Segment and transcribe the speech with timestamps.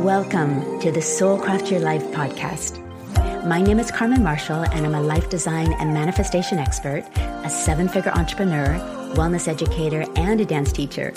[0.00, 2.78] Welcome to the Soulcraft Your Life podcast.
[3.46, 7.88] My name is Carmen Marshall, and I'm a life design and manifestation expert, a seven
[7.88, 8.78] figure entrepreneur,
[9.14, 11.12] wellness educator, and a dance teacher.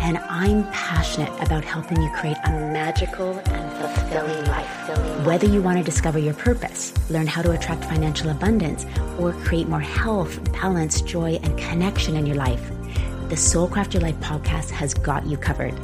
[0.00, 5.26] And I'm passionate about helping you create a magical and fulfilling life.
[5.26, 8.86] Whether you want to discover your purpose, learn how to attract financial abundance,
[9.18, 12.70] or create more health, balance, joy, and connection in your life,
[13.28, 15.74] the Soulcraft Your Life podcast has got you covered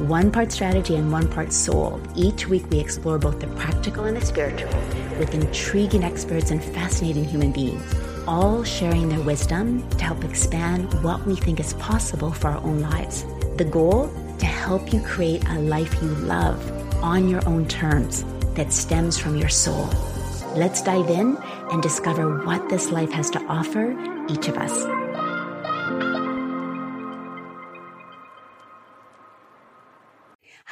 [0.00, 2.00] one part strategy and one part soul.
[2.14, 4.70] Each week, we explore both the practical and the spiritual
[5.18, 7.94] with intriguing experts and fascinating human beings,
[8.26, 12.80] all sharing their wisdom to help expand what we think is possible for our own
[12.80, 13.24] lives.
[13.56, 14.10] The goal?
[14.38, 16.58] To help you create a life you love
[17.02, 19.88] on your own terms that stems from your soul.
[20.54, 21.36] Let's dive in
[21.70, 23.96] and discover what this life has to offer
[24.28, 24.97] each of us.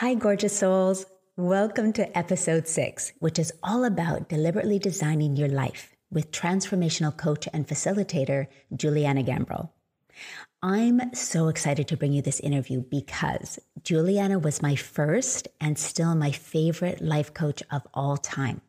[0.00, 1.06] Hi, gorgeous souls.
[1.38, 7.48] Welcome to episode six, which is all about deliberately designing your life with transformational coach
[7.50, 9.70] and facilitator, Juliana Gambrell.
[10.62, 16.14] I'm so excited to bring you this interview because Juliana was my first and still
[16.14, 18.60] my favorite life coach of all time.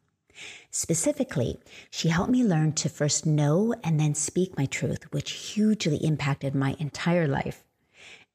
[0.72, 5.98] Specifically, she helped me learn to first know and then speak my truth, which hugely
[5.98, 7.66] impacted my entire life.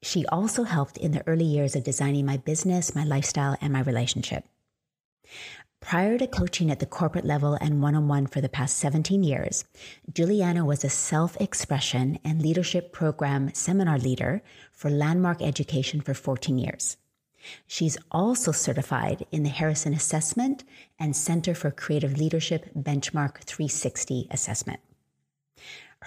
[0.03, 3.79] She also helped in the early years of designing my business, my lifestyle, and my
[3.79, 4.43] relationship.
[5.79, 9.23] Prior to coaching at the corporate level and one on one for the past 17
[9.23, 9.63] years,
[10.13, 14.41] Juliana was a self expression and leadership program seminar leader
[14.73, 16.97] for Landmark Education for 14 years.
[17.65, 20.65] She's also certified in the Harrison Assessment
[20.99, 24.81] and Center for Creative Leadership Benchmark 360 assessment.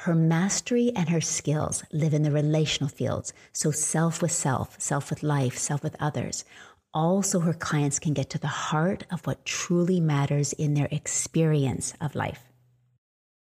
[0.00, 3.32] Her mastery and her skills live in the relational fields.
[3.54, 6.44] So, self with self, self with life, self with others.
[6.92, 11.94] Also, her clients can get to the heart of what truly matters in their experience
[12.00, 12.44] of life.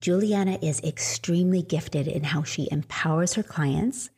[0.03, 4.11] Juliana is extremely gifted in how she empowers her clients,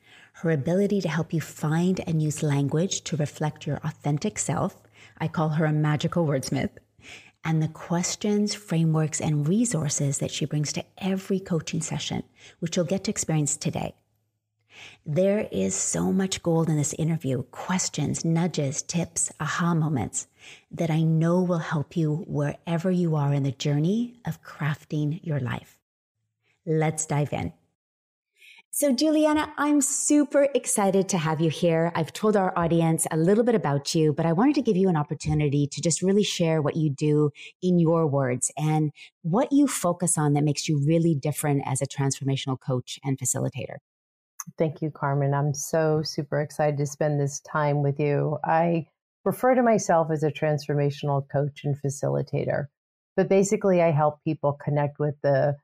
[0.43, 4.77] her ability to help you find and use language to reflect your authentic self.
[5.19, 6.79] I call her a magical wordsmith
[7.45, 12.23] and the questions, frameworks, and resources that she brings to every coaching session,
[12.61, 13.95] which you'll get to experience today.
[15.07, 20.27] There is so much gold in this interview questions, nudges, tips, aha moments
[20.71, 25.41] that I know will help you wherever you are in the journey of crafting your
[25.41, 25.79] life.
[26.67, 27.53] Let's dive in.
[28.77, 31.93] So, Juliana, I'm super excited to have you here.
[31.95, 34.89] I've told our audience a little bit about you, but I wanted to give you
[34.89, 37.31] an opportunity to just really share what you do
[37.63, 38.91] in your words and
[39.23, 43.77] what you focus on that makes you really different as a transformational coach and facilitator.
[44.59, 45.35] Thank you, Carmen.
[45.35, 48.39] I'm so super excited to spend this time with you.
[48.43, 48.89] I
[49.25, 52.67] refer to myself as a transformational coach and facilitator,
[53.15, 55.55] but basically, I help people connect with the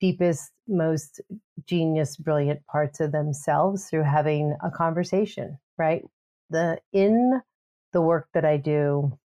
[0.00, 1.20] deepest, most
[1.66, 6.04] genius, brilliant parts of themselves through having a conversation, right?
[6.50, 7.40] The in
[7.92, 9.18] the work that I do,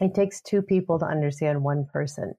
[0.00, 2.34] it takes two people to understand one person.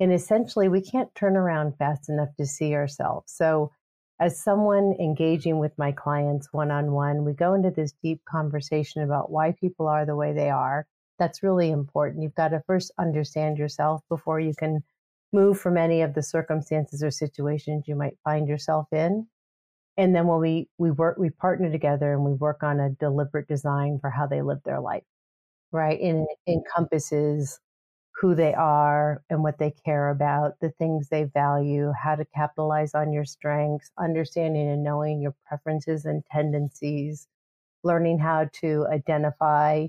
[0.00, 3.32] And essentially, we can't turn around fast enough to see ourselves.
[3.32, 3.72] So,
[4.18, 9.02] as someone engaging with my clients one on one, we go into this deep conversation
[9.02, 10.86] about why people are the way they are.
[11.18, 12.22] That's really important.
[12.22, 14.82] You've got to first understand yourself before you can
[15.32, 19.26] move from any of the circumstances or situations you might find yourself in.
[19.96, 23.48] And then when we, we work, we partner together and we work on a deliberate
[23.48, 25.04] design for how they live their life,
[25.72, 26.00] right?
[26.00, 27.60] And it encompasses
[28.20, 32.94] who they are and what they care about, the things they value, how to capitalize
[32.94, 37.26] on your strengths, understanding and knowing your preferences and tendencies,
[37.82, 39.86] learning how to identify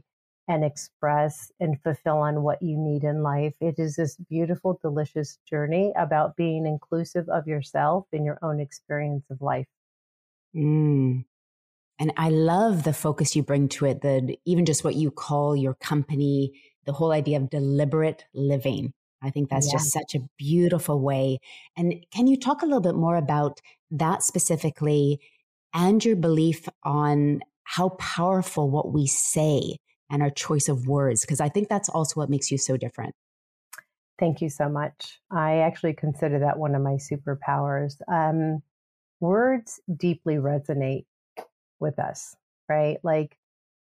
[0.51, 3.53] and express and fulfill on what you need in life.
[3.61, 9.23] It is this beautiful, delicious journey about being inclusive of yourself in your own experience
[9.31, 9.67] of life.
[10.53, 11.23] Mm.
[11.99, 15.55] And I love the focus you bring to it, the even just what you call
[15.55, 16.51] your company,
[16.85, 18.91] the whole idea of deliberate living.
[19.23, 19.73] I think that's yeah.
[19.73, 21.39] just such a beautiful way.
[21.77, 23.61] And can you talk a little bit more about
[23.91, 25.21] that specifically
[25.73, 29.77] and your belief on how powerful what we say
[30.11, 33.15] and our choice of words, because I think that's also what makes you so different.
[34.19, 35.19] Thank you so much.
[35.31, 37.95] I actually consider that one of my superpowers.
[38.07, 38.61] Um,
[39.19, 41.05] words deeply resonate
[41.79, 42.35] with us,
[42.69, 42.97] right?
[43.03, 43.37] Like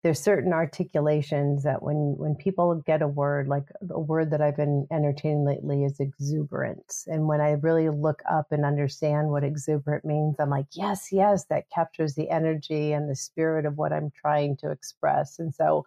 [0.02, 4.56] there's certain articulations that when when people get a word, like a word that I've
[4.56, 7.06] been entertaining lately is exuberance.
[7.08, 11.46] And when I really look up and understand what exuberant means, I'm like, yes, yes,
[11.46, 15.38] that captures the energy and the spirit of what I'm trying to express.
[15.38, 15.86] And so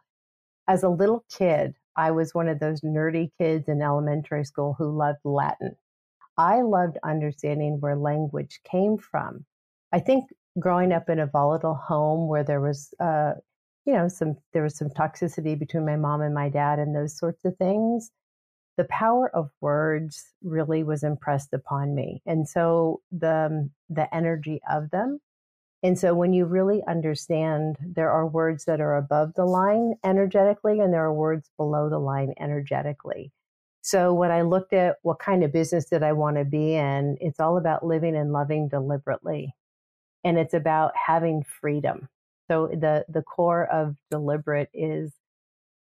[0.71, 4.97] as a little kid, I was one of those nerdy kids in elementary school who
[4.97, 5.75] loved Latin.
[6.38, 9.44] I loved understanding where language came from.
[9.91, 13.33] I think growing up in a volatile home where there was, uh,
[13.85, 17.17] you know, some there was some toxicity between my mom and my dad and those
[17.17, 18.09] sorts of things.
[18.77, 24.89] The power of words really was impressed upon me, and so the the energy of
[24.91, 25.19] them
[25.83, 30.79] and so when you really understand there are words that are above the line energetically
[30.79, 33.31] and there are words below the line energetically.
[33.81, 37.17] So when I looked at what kind of business did I want to be in,
[37.19, 39.55] it's all about living and loving deliberately.
[40.23, 42.07] And it's about having freedom.
[42.49, 45.13] So the the core of deliberate is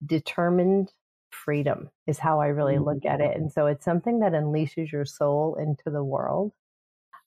[0.06, 0.90] determined
[1.30, 3.32] freedom is how I really look at it.
[3.32, 3.42] Mm-hmm.
[3.42, 6.52] And so it's something that unleashes your soul into the world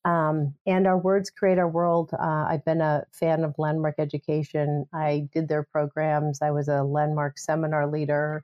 [0.05, 2.11] um, and our words create our world.
[2.13, 4.85] Uh, I've been a fan of Landmark Education.
[4.93, 6.43] I did their programs.
[6.43, 8.43] I was a Landmark seminar leader,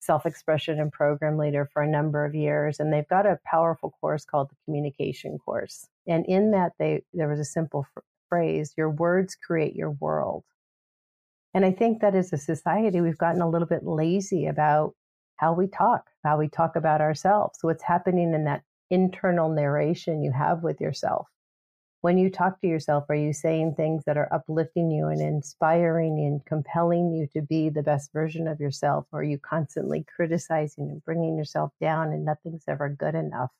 [0.00, 2.80] self expression and program leader for a number of years.
[2.80, 5.86] And they've got a powerful course called the Communication Course.
[6.06, 10.44] And in that, they there was a simple f- phrase: "Your words create your world."
[11.52, 14.94] And I think that as a society, we've gotten a little bit lazy about
[15.36, 20.32] how we talk, how we talk about ourselves, what's happening in that internal narration you
[20.32, 21.26] have with yourself.
[22.00, 26.18] When you talk to yourself, are you saying things that are uplifting you and inspiring
[26.18, 29.06] and compelling you to be the best version of yourself?
[29.10, 33.50] Or are you constantly criticizing and bringing yourself down and nothing's ever good enough?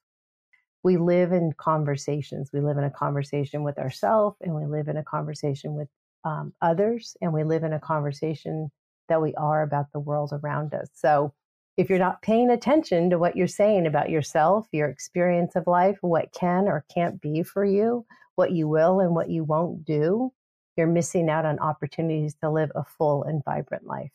[0.82, 2.50] We live in conversations.
[2.52, 5.88] We live in a conversation with ourselves and we live in a conversation with
[6.24, 8.70] um, others and we live in a conversation
[9.08, 10.90] that we are about the world around us.
[10.92, 11.32] So
[11.76, 15.98] if you're not paying attention to what you're saying about yourself, your experience of life,
[16.00, 18.06] what can or can't be for you,
[18.36, 20.32] what you will and what you won't do,
[20.76, 24.12] you're missing out on opportunities to live a full and vibrant life.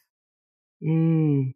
[0.84, 1.54] Mm.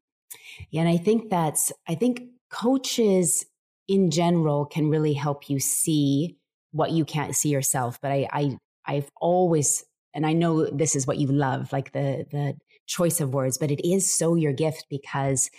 [0.70, 3.46] Yeah, and I think that's, I think coaches
[3.88, 6.38] in general can really help you see
[6.72, 8.00] what you can't see yourself.
[8.02, 9.84] But I, I, I've always,
[10.14, 12.56] and I know this is what you love, like the, the
[12.88, 15.50] choice of words, but it is so your gift because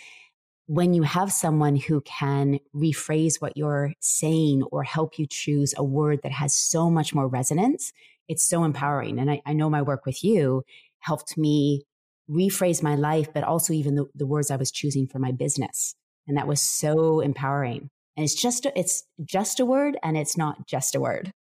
[0.67, 5.83] when you have someone who can rephrase what you're saying or help you choose a
[5.83, 7.91] word that has so much more resonance,
[8.27, 9.19] it's so empowering.
[9.19, 10.63] And I, I know my work with you
[10.99, 11.83] helped me
[12.29, 15.93] rephrase my life, but also even the, the words I was choosing for my business.
[16.27, 17.89] And that was so empowering.
[18.17, 21.31] And it's just, a, it's just a word and it's not just a word.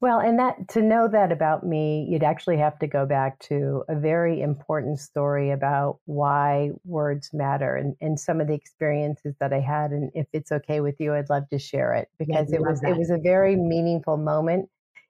[0.00, 3.84] Well, and that to know that about me, you'd actually have to go back to
[3.88, 9.52] a very important story about why words matter and, and some of the experiences that
[9.52, 9.90] I had.
[9.90, 12.92] And if it's okay with you, I'd love to share it because it was that.
[12.92, 14.68] it was a very meaningful moment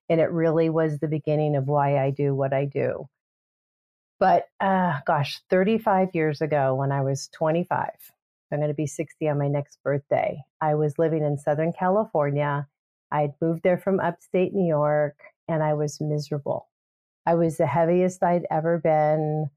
[0.08, 3.08] and it really was the beginning of why I do what I do.
[4.18, 7.90] But uh, gosh, 35 years ago when I was 25,
[8.50, 12.66] I'm going to be 60 on my next birthday, I was living in Southern California
[13.10, 15.16] I'd moved there from upstate New York
[15.48, 16.68] and I was miserable.
[17.26, 19.48] I was the heaviest I'd ever been.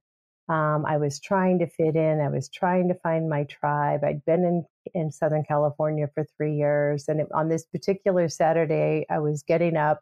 [0.50, 2.20] Um, I was trying to fit in.
[2.20, 4.04] I was trying to find my tribe.
[4.04, 7.06] I'd been in, in Southern California for three years.
[7.08, 10.02] And it, on this particular Saturday, I was getting up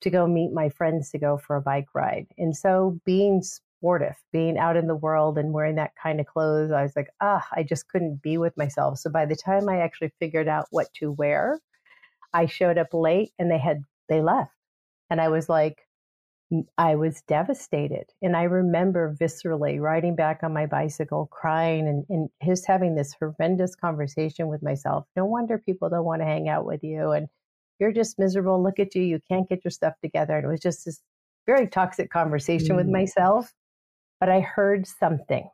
[0.00, 2.26] to go meet my friends to go for a bike ride.
[2.38, 6.70] And so being sportive, being out in the world and wearing that kind of clothes,
[6.70, 8.98] I was like, ah, I just couldn't be with myself.
[8.98, 11.60] So by the time I actually figured out what to wear,
[12.34, 14.50] I showed up late and they had they left.
[15.08, 15.78] And I was like
[16.76, 18.04] I was devastated.
[18.22, 23.14] And I remember viscerally riding back on my bicycle, crying and, and just having this
[23.18, 25.06] horrendous conversation with myself.
[25.16, 27.12] No wonder people don't want to hang out with you.
[27.12, 27.28] And
[27.80, 28.62] you're just miserable.
[28.62, 29.02] Look at you.
[29.02, 30.36] You can't get your stuff together.
[30.36, 31.00] And it was just this
[31.46, 32.76] very toxic conversation mm.
[32.76, 33.52] with myself.
[34.20, 35.48] But I heard something.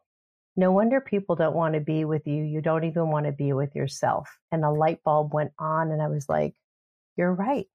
[0.56, 2.42] No wonder people don't want to be with you.
[2.42, 4.28] You don't even want to be with yourself.
[4.52, 5.92] And a light bulb went on.
[5.92, 6.54] And I was like,
[7.20, 7.66] you're right.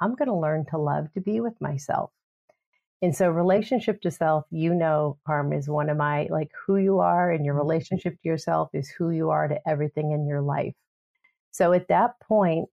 [0.00, 2.10] I'm going to learn to love to be with myself.
[3.02, 7.00] And so, relationship to self, you know, Carm, is one of my like who you
[7.00, 7.66] are, and your mm-hmm.
[7.68, 10.74] relationship to yourself is who you are to everything in your life.
[11.50, 12.68] So, at that point,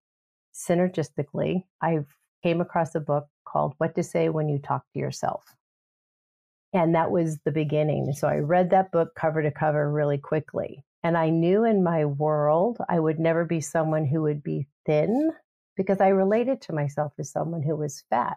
[0.53, 1.99] synergistically, I
[2.43, 5.43] came across a book called What to Say When You Talk to Yourself.
[6.73, 8.13] And that was the beginning.
[8.13, 10.85] So, I read that book cover to cover really quickly.
[11.01, 15.31] And I knew in my world, I would never be someone who would be thin
[15.79, 18.35] because I related to myself as someone who was fat.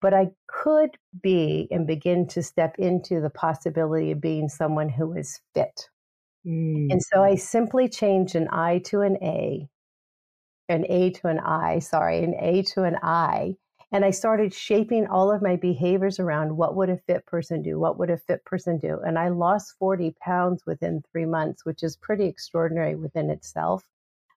[0.00, 0.90] But I could
[1.22, 5.88] be and begin to step into the possibility of being someone who is fit.
[6.44, 6.88] Mm.
[6.90, 9.68] And so I simply changed an I to an A,
[10.68, 13.54] an A to an I, sorry, an A to an I.
[13.92, 17.78] And I started shaping all of my behaviors around what would a fit person do?
[17.78, 18.98] What would a fit person do?
[19.06, 23.84] And I lost 40 pounds within three months, which is pretty extraordinary within itself.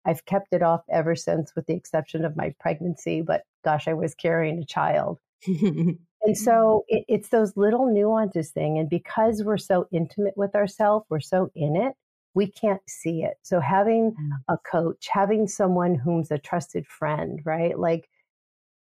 [0.06, 3.22] I've kept it off ever since, with the exception of my pregnancy.
[3.22, 5.20] But gosh, I was carrying a child.
[5.48, 5.98] and
[6.36, 8.78] so it, it's those little nuances thing.
[8.78, 11.94] And because we're so intimate with ourselves, we're so in it,
[12.34, 13.38] we can't see it.
[13.44, 14.16] So having
[14.48, 17.78] a coach, having someone whom's a trusted friend, right?
[17.78, 18.10] Like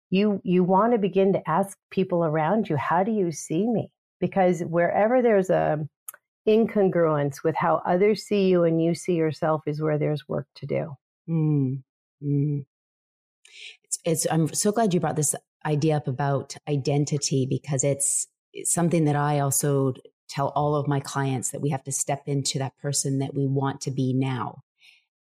[0.10, 3.90] you you want to begin to ask people around you, how do you see me?
[4.20, 5.88] Because wherever there's a
[6.48, 10.66] incongruence with how others see you and you see yourself is where there's work to
[10.66, 10.96] do.
[11.30, 11.84] Mm,
[12.24, 12.66] mm.
[13.84, 18.74] It's, it's, I'm so glad you brought this idea up about identity because it's, it's
[18.74, 19.94] something that I also
[20.30, 23.46] tell all of my clients that we have to step into that person that we
[23.48, 24.62] want to be now.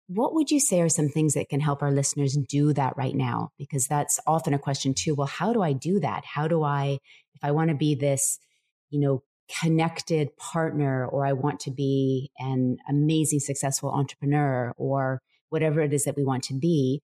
[0.07, 3.13] What would you say are some things that can help our listeners do that right
[3.15, 3.51] now?
[3.59, 5.13] Because that's often a question too.
[5.13, 6.25] Well, how do I do that?
[6.25, 6.97] How do I,
[7.35, 8.39] if I want to be this,
[8.89, 9.21] you know,
[9.61, 16.03] connected partner or I want to be an amazing, successful entrepreneur or whatever it is
[16.05, 17.01] that we want to be,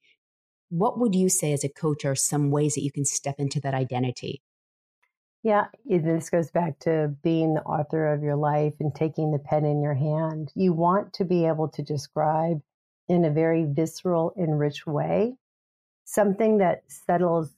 [0.69, 3.59] what would you say as a coach are some ways that you can step into
[3.61, 4.41] that identity?
[5.43, 9.63] Yeah, this goes back to being the author of your life and taking the pen
[9.63, 10.51] in your hand.
[10.55, 12.61] You want to be able to describe
[13.07, 15.35] in a very visceral and rich way
[16.05, 17.49] something that settles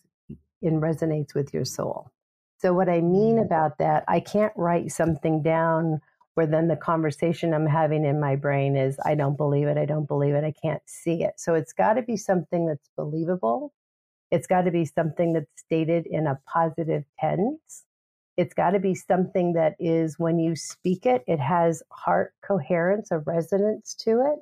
[0.61, 2.11] and resonates with your soul.
[2.59, 3.45] So, what I mean mm.
[3.45, 6.01] about that, I can't write something down
[6.37, 9.85] where then the conversation I'm having in my brain is, I don't believe it, I
[9.85, 11.33] don't believe it, I can't see it.
[11.37, 13.73] So it's got to be something that's believable.
[14.29, 17.85] It's got to be something that's stated in a positive tense.
[18.37, 23.09] It's got to be something that is, when you speak it, it has heart coherence,
[23.09, 24.37] a resonance to it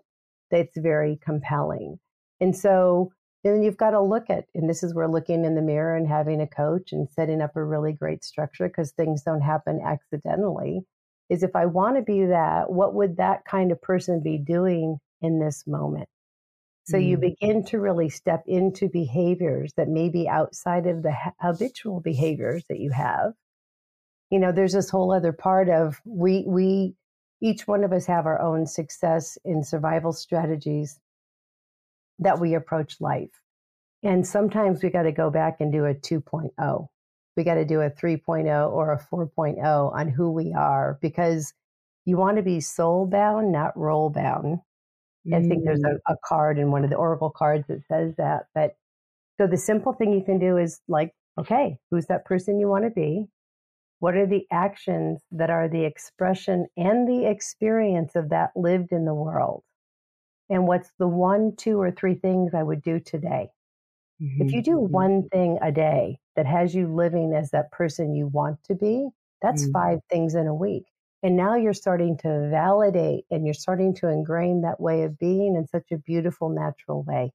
[0.52, 1.98] that's very compelling.
[2.42, 3.14] And so
[3.46, 6.10] then you've got to look at, and this is where looking in the mirror and
[6.10, 10.82] having a coach and setting up a really great structure because things don't happen accidentally
[11.30, 15.00] is if I want to be that, what would that kind of person be doing
[15.22, 16.08] in this moment?
[16.86, 17.08] So mm.
[17.08, 22.64] you begin to really step into behaviors that may be outside of the habitual behaviors
[22.70, 23.34] that you have.
[24.30, 26.96] You know, there's this whole other part of we we
[27.42, 31.00] each one of us have our own success in survival strategies
[32.20, 33.42] that we approach life.
[34.04, 36.88] And sometimes we got to go back and do a 2.0
[37.36, 41.54] we got to do a 3.0 or a 4.0 on who we are because
[42.06, 44.60] you want to be soul bound, not role bound.
[45.28, 45.36] Mm.
[45.36, 46.00] I think there's a, mm.
[46.08, 48.46] a card in one of the Oracle cards that says that.
[48.54, 48.76] But
[49.38, 52.86] so the simple thing you can do is like, okay, who's that person you want
[52.86, 53.26] to be?
[54.00, 59.06] What are the actions that are the expression and the experience of that lived in
[59.06, 59.64] the world?
[60.50, 63.50] And what's the one, two, or three things I would do today?
[64.22, 64.42] Mm-hmm.
[64.48, 64.94] If you do mm-hmm.
[64.94, 69.10] one thing a day that has you living as that person you want to be,
[69.42, 69.72] that's mm-hmm.
[69.74, 70.84] five things in a week.
[71.24, 75.56] And now you're starting to validate and you're starting to ingrain that way of being
[75.56, 77.34] in such a beautiful, natural way.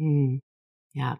[0.00, 0.40] Mm.
[0.94, 1.16] Yeah.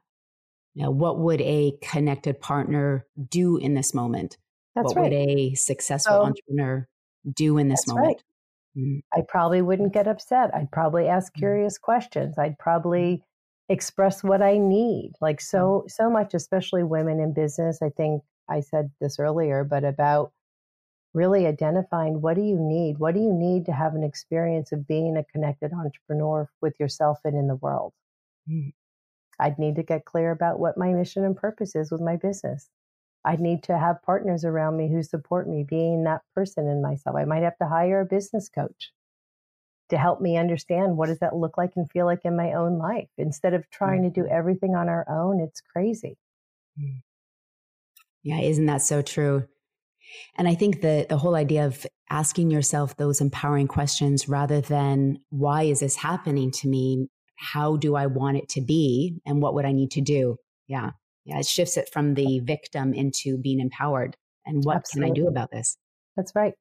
[0.75, 4.38] Now, what would a connected partner do in this moment?
[4.75, 5.11] That's what right.
[5.11, 6.88] would a successful so, entrepreneur
[7.30, 8.06] do in this moment?
[8.06, 8.82] Right.
[8.82, 9.02] Mm.
[9.12, 10.54] I probably wouldn't get upset.
[10.54, 11.38] I'd probably ask mm.
[11.38, 12.38] curious questions.
[12.38, 13.23] I'd probably
[13.70, 15.12] express what I need.
[15.20, 15.42] Like mm.
[15.42, 17.80] so so much, especially women in business.
[17.80, 20.32] I think I said this earlier, but about
[21.14, 22.98] really identifying what do you need?
[22.98, 27.20] What do you need to have an experience of being a connected entrepreneur with yourself
[27.24, 27.92] and in the world?
[28.48, 28.72] Mm.
[29.38, 32.68] I'd need to get clear about what my mission and purpose is with my business.
[33.24, 37.16] I'd need to have partners around me who support me being that person in myself.
[37.16, 38.92] I might have to hire a business coach
[39.90, 42.78] to help me understand what does that look like and feel like in my own
[42.78, 43.09] life.
[43.18, 44.37] Instead of trying to do mm-hmm.
[44.37, 46.16] everything on our own it's crazy.
[46.80, 47.02] Mm.
[48.23, 49.47] yeah isn't that so true?
[50.37, 55.20] And i think the the whole idea of asking yourself those empowering questions rather than
[55.30, 57.09] why is this happening to me?
[57.37, 59.20] How do i want it to be?
[59.26, 60.37] And what would i need to do?
[60.68, 60.90] Yeah.
[61.25, 64.16] Yeah it shifts it from the victim into being empowered
[64.47, 65.11] and what Absolutely.
[65.11, 65.76] can i do about this?
[66.16, 66.54] That's right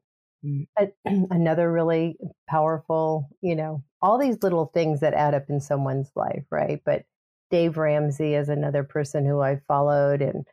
[0.46, 0.68] Mm.
[1.06, 2.18] another really
[2.48, 6.82] powerful, you know, all these little things that add up in someone's life, right?
[6.86, 7.04] But
[7.52, 10.22] Dave Ramsey is another person who I followed.
[10.22, 10.46] And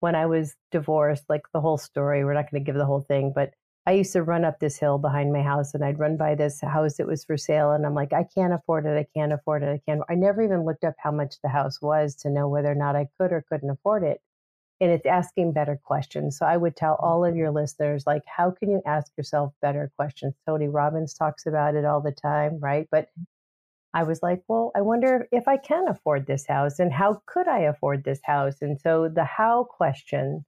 [0.00, 3.00] when I was divorced, like the whole story, we're not going to give the whole
[3.00, 3.52] thing, but
[3.86, 6.60] I used to run up this hill behind my house and I'd run by this
[6.60, 7.72] house that was for sale.
[7.72, 8.96] And I'm like, I can't afford it.
[8.96, 9.68] I can't afford it.
[9.68, 10.02] I can't.
[10.08, 12.94] I never even looked up how much the house was to know whether or not
[12.94, 14.20] I could or couldn't afford it
[14.82, 16.36] and it's asking better questions.
[16.36, 19.92] So I would tell all of your listeners, like, how can you ask yourself better
[19.96, 20.34] questions?
[20.44, 22.88] Tony Robbins talks about it all the time, right?
[22.90, 23.06] But
[23.94, 27.46] I was like, well, I wonder if I can afford this house and how could
[27.46, 28.56] I afford this house?
[28.60, 30.44] And so the how question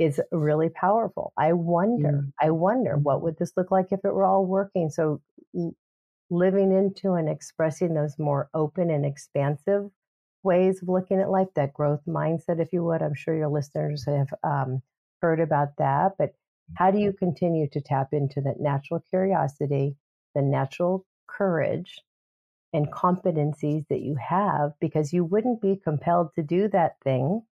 [0.00, 1.32] is really powerful.
[1.38, 2.32] I wonder, mm.
[2.40, 3.24] I wonder what mm-hmm.
[3.26, 4.90] would this look like if it were all working?
[4.90, 5.20] So
[6.28, 9.90] living into and expressing those more open and expansive
[10.42, 13.02] ways of looking at life, that growth mindset, if you would.
[13.02, 14.82] I'm sure your listeners have um,
[15.20, 16.12] heard about that.
[16.18, 16.34] But
[16.74, 17.24] how do you mm-hmm.
[17.24, 19.96] continue to tap into that natural curiosity,
[20.34, 22.00] the natural courage,
[22.72, 24.72] and competencies that you have?
[24.80, 27.42] Because you wouldn't be compelled to do that thing,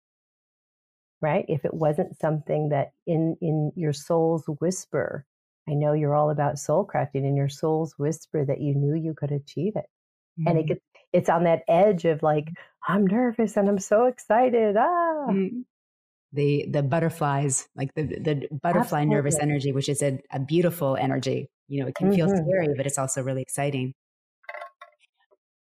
[1.21, 1.45] right?
[1.49, 5.27] If it wasn't something that in, in your soul's whisper,
[5.69, 9.15] I know you're all about soul crafting, in your soul's whisper that you knew you
[9.15, 9.87] could achieve it.
[10.39, 10.49] Mm-hmm.
[10.49, 10.69] And it mm-hmm.
[10.69, 10.81] gets,
[11.13, 12.49] it's on that edge of like,
[12.87, 14.77] I'm nervous and I'm so excited.
[14.77, 15.27] Ah.
[15.31, 15.61] Mm-hmm.
[16.31, 19.15] The the butterflies, like the the butterfly Absolutely.
[19.15, 21.49] nervous energy, which is a, a beautiful energy.
[21.69, 22.45] You know, it can feel mm-hmm.
[22.45, 23.95] scary, but it's also really exciting.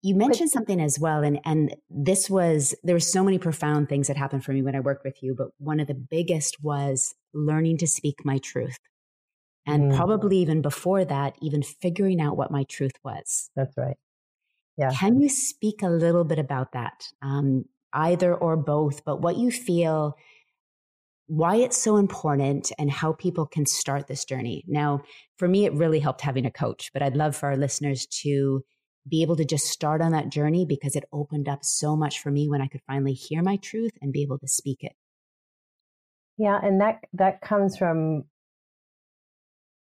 [0.03, 4.09] You mentioned something as well, and and this was there were so many profound things
[4.09, 7.15] that happened for me when I worked with you, but one of the biggest was
[7.33, 8.79] learning to speak my truth.
[9.67, 9.97] And mm.
[9.97, 13.51] probably even before that, even figuring out what my truth was.
[13.55, 13.97] That's right.
[14.77, 14.91] Yeah.
[14.91, 17.09] Can you speak a little bit about that?
[17.23, 20.17] Um, either or both, but what you feel,
[21.27, 24.65] why it's so important, and how people can start this journey.
[24.67, 25.03] Now,
[25.39, 28.63] for me, it really helped having a coach, but I'd love for our listeners to
[29.09, 32.31] be able to just start on that journey because it opened up so much for
[32.31, 34.93] me when I could finally hear my truth and be able to speak it.
[36.39, 38.25] Yeah, and that that comes from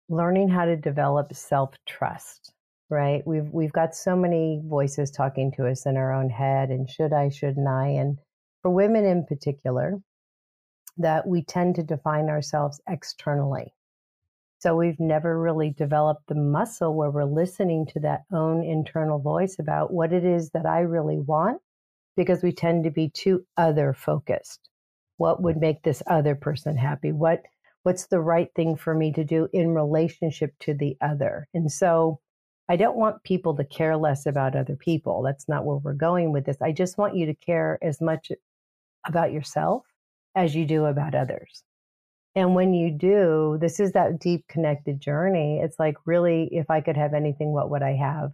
[0.09, 2.53] learning how to develop self-trust
[2.93, 3.25] right?
[3.25, 7.11] We've we've got so many voices talking to us in our own head and should
[7.11, 7.87] I, shouldn't I?
[7.87, 8.19] And
[8.61, 9.99] for women in particular,
[10.97, 13.73] that we tend to define ourselves externally.
[14.59, 19.57] So we've never really developed the muscle where we're listening to that own internal voice
[19.59, 21.61] about what it is that I really want
[22.15, 24.69] because we tend to be too other focused.
[25.17, 27.11] What would make this other person happy?
[27.11, 27.41] What
[27.81, 31.47] what's the right thing for me to do in relationship to the other?
[31.53, 32.21] And so
[32.73, 35.21] I don't want people to care less about other people.
[35.21, 36.59] That's not where we're going with this.
[36.59, 38.31] I just want you to care as much
[39.05, 39.83] about yourself
[40.33, 41.63] as you do about others.
[42.33, 45.59] And when you do, this is that deep connected journey.
[45.61, 48.31] It's like, really, if I could have anything, what would I have?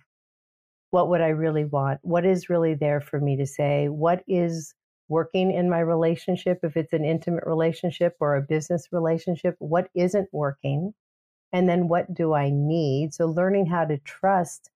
[0.91, 1.99] What would I really want?
[2.03, 3.89] What is really there for me to say?
[3.89, 4.73] What is
[5.09, 6.59] working in my relationship?
[6.63, 10.93] If it's an intimate relationship or a business relationship, what isn't working?
[11.51, 13.13] And then what do I need?
[13.13, 14.69] So learning how to trust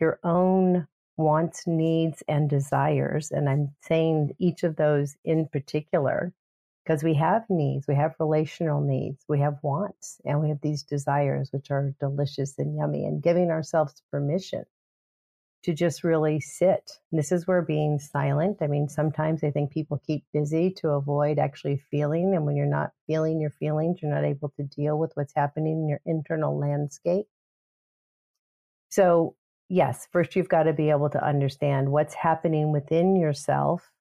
[0.00, 0.86] your own
[1.16, 3.30] wants, needs, and desires.
[3.30, 6.32] And I'm saying each of those in particular
[6.84, 10.82] because we have needs, we have relational needs, we have wants, and we have these
[10.82, 14.64] desires, which are delicious and yummy, and giving ourselves permission
[15.68, 16.92] to just really sit.
[17.12, 18.56] This is where being silent.
[18.62, 22.34] I mean, sometimes I think people keep busy to avoid actually feeling.
[22.34, 25.82] And when you're not feeling your feelings, you're not able to deal with what's happening
[25.82, 27.26] in your internal landscape.
[28.88, 29.36] So,
[29.68, 33.92] yes, first you've got to be able to understand what's happening within yourself.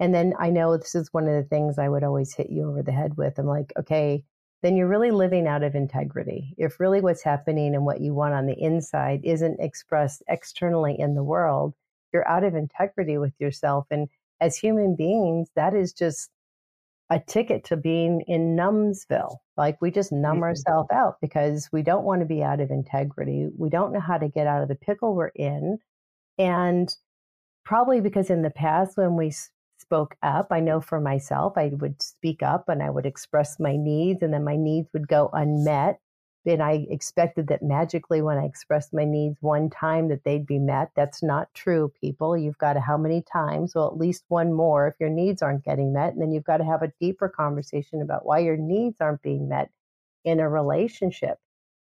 [0.00, 2.68] And then I know this is one of the things I would always hit you
[2.68, 3.38] over the head with.
[3.38, 4.24] I'm like, okay,
[4.62, 6.54] then you're really living out of integrity.
[6.56, 11.14] If really what's happening and what you want on the inside isn't expressed externally in
[11.14, 11.74] the world,
[12.12, 13.86] you're out of integrity with yourself.
[13.90, 14.08] And
[14.40, 16.30] as human beings, that is just
[17.10, 19.36] a ticket to being in numbsville.
[19.56, 20.44] Like we just numb mm-hmm.
[20.44, 23.48] ourselves out because we don't want to be out of integrity.
[23.56, 25.78] We don't know how to get out of the pickle we're in.
[26.38, 26.88] And
[27.64, 29.32] probably because in the past, when we
[29.92, 30.46] spoke up.
[30.50, 34.32] I know for myself, I would speak up and I would express my needs, and
[34.32, 35.98] then my needs would go unmet.
[36.46, 40.58] And I expected that magically, when I expressed my needs one time, that they'd be
[40.58, 40.92] met.
[40.96, 42.38] That's not true, people.
[42.38, 43.74] You've got to how many times?
[43.74, 46.14] Well, at least one more if your needs aren't getting met.
[46.14, 49.46] And then you've got to have a deeper conversation about why your needs aren't being
[49.46, 49.70] met
[50.24, 51.36] in a relationship.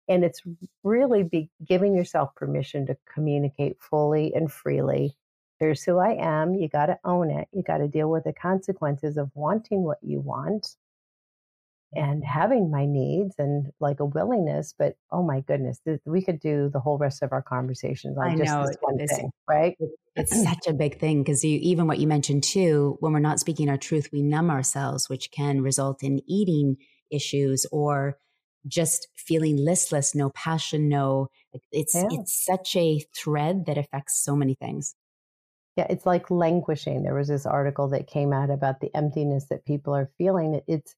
[0.06, 0.42] And it's
[0.84, 5.16] really be giving yourself permission to communicate fully and freely
[5.58, 6.54] here's who I am.
[6.54, 7.48] You got to own it.
[7.52, 10.76] You got to deal with the consequences of wanting what you want
[11.94, 14.74] and having my needs and like a willingness.
[14.78, 18.26] But oh my goodness, th- we could do the whole rest of our conversations on
[18.26, 19.76] I just know, this one it's, thing, right?
[20.14, 23.68] It's such a big thing because even what you mentioned too, when we're not speaking
[23.68, 26.76] our truth, we numb ourselves, which can result in eating
[27.10, 28.18] issues or
[28.66, 31.28] just feeling listless, no passion, no.
[31.70, 32.08] It's yeah.
[32.10, 34.94] it's such a thread that affects so many things.
[35.76, 37.02] Yeah, it's like languishing.
[37.02, 40.60] There was this article that came out about the emptiness that people are feeling.
[40.68, 40.94] It's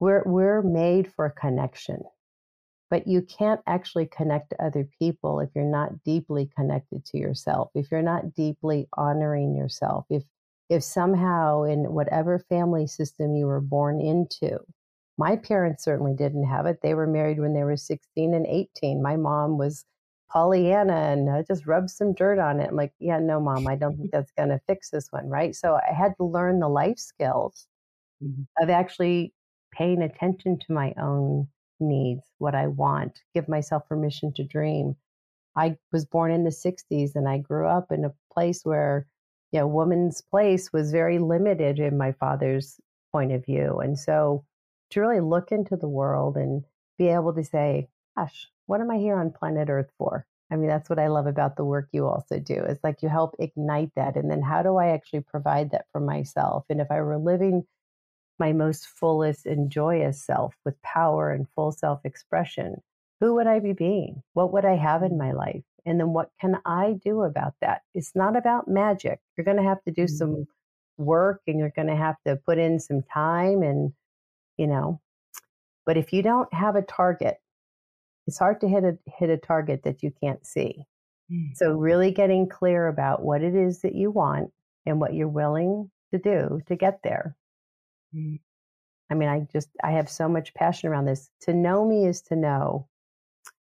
[0.00, 2.02] we're we're made for connection.
[2.90, 7.70] but you can't actually connect to other people if you're not deeply connected to yourself
[7.74, 10.22] if you're not deeply honoring yourself if
[10.68, 14.58] if somehow in whatever family system you were born into
[15.18, 19.02] my parents certainly didn't have it they were married when they were 16 and 18
[19.02, 19.84] my mom was
[20.32, 23.76] pollyanna and uh, just rub some dirt on it i'm like yeah no mom i
[23.76, 26.68] don't think that's going to fix this one right so i had to learn the
[26.68, 27.66] life skills
[28.22, 28.42] mm-hmm.
[28.62, 29.34] of actually
[29.72, 31.48] paying attention to my own
[31.80, 34.96] needs, what I want, give myself permission to dream.
[35.56, 39.06] I was born in the 60s and I grew up in a place where,
[39.50, 43.80] you know, woman's place was very limited in my father's point of view.
[43.80, 44.44] And so
[44.90, 46.64] to really look into the world and
[46.98, 50.26] be able to say, gosh, what am I here on planet Earth for?
[50.50, 52.54] I mean, that's what I love about the work you also do.
[52.54, 54.16] It's like you help ignite that.
[54.16, 56.66] And then how do I actually provide that for myself?
[56.68, 57.64] And if I were living
[58.38, 62.82] my most fullest and joyous self with power and full self expression,
[63.20, 64.22] who would I be being?
[64.34, 65.62] What would I have in my life?
[65.86, 67.82] And then what can I do about that?
[67.94, 69.20] It's not about magic.
[69.36, 70.16] You're going to have to do mm-hmm.
[70.16, 70.46] some
[70.98, 73.92] work and you're going to have to put in some time and,
[74.58, 75.00] you know,
[75.84, 77.38] but if you don't have a target,
[78.26, 80.84] it's hard to hit a hit a target that you can't see.
[81.30, 81.54] Mm-hmm.
[81.54, 84.50] So really getting clear about what it is that you want
[84.86, 87.36] and what you're willing to do to get there.
[88.14, 88.40] Mm.
[89.10, 91.28] I mean, I just, I have so much passion around this.
[91.42, 92.88] To know me is to know.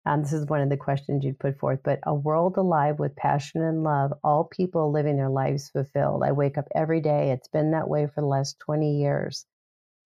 [0.07, 3.17] Um, this is one of the questions you'd put forth, but a world alive with
[3.17, 6.23] passion and love, all people living their lives fulfilled.
[6.23, 7.31] I wake up every day.
[7.31, 9.47] It's been that way for the last 20 years.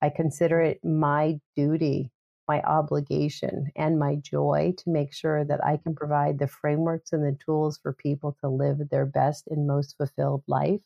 [0.01, 2.11] I consider it my duty,
[2.49, 7.23] my obligation, and my joy to make sure that I can provide the frameworks and
[7.23, 10.81] the tools for people to live their best and most fulfilled life.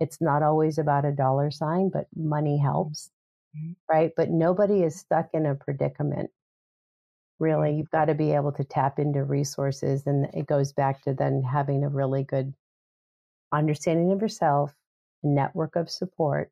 [0.00, 3.10] It's not always about a dollar sign, but money helps,
[3.54, 3.72] mm-hmm.
[3.86, 4.12] right?
[4.16, 6.30] But nobody is stuck in a predicament.
[7.38, 10.04] Really, you've got to be able to tap into resources.
[10.06, 12.54] And it goes back to then having a really good
[13.52, 14.72] understanding of yourself,
[15.22, 16.50] network of support.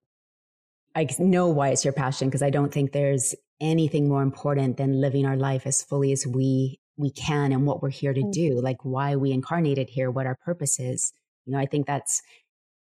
[0.95, 5.01] I know why it's your passion because I don't think there's anything more important than
[5.01, 8.33] living our life as fully as we we can and what we're here to mm.
[8.33, 11.13] do like why we incarnated here what our purpose is
[11.47, 12.21] you know i think that's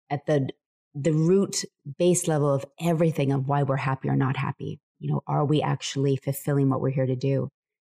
[0.09, 0.47] at the
[0.99, 1.63] the root
[1.99, 4.79] base level of everything of why we're happy or not happy.
[4.99, 7.49] You know, are we actually fulfilling what we're here to do?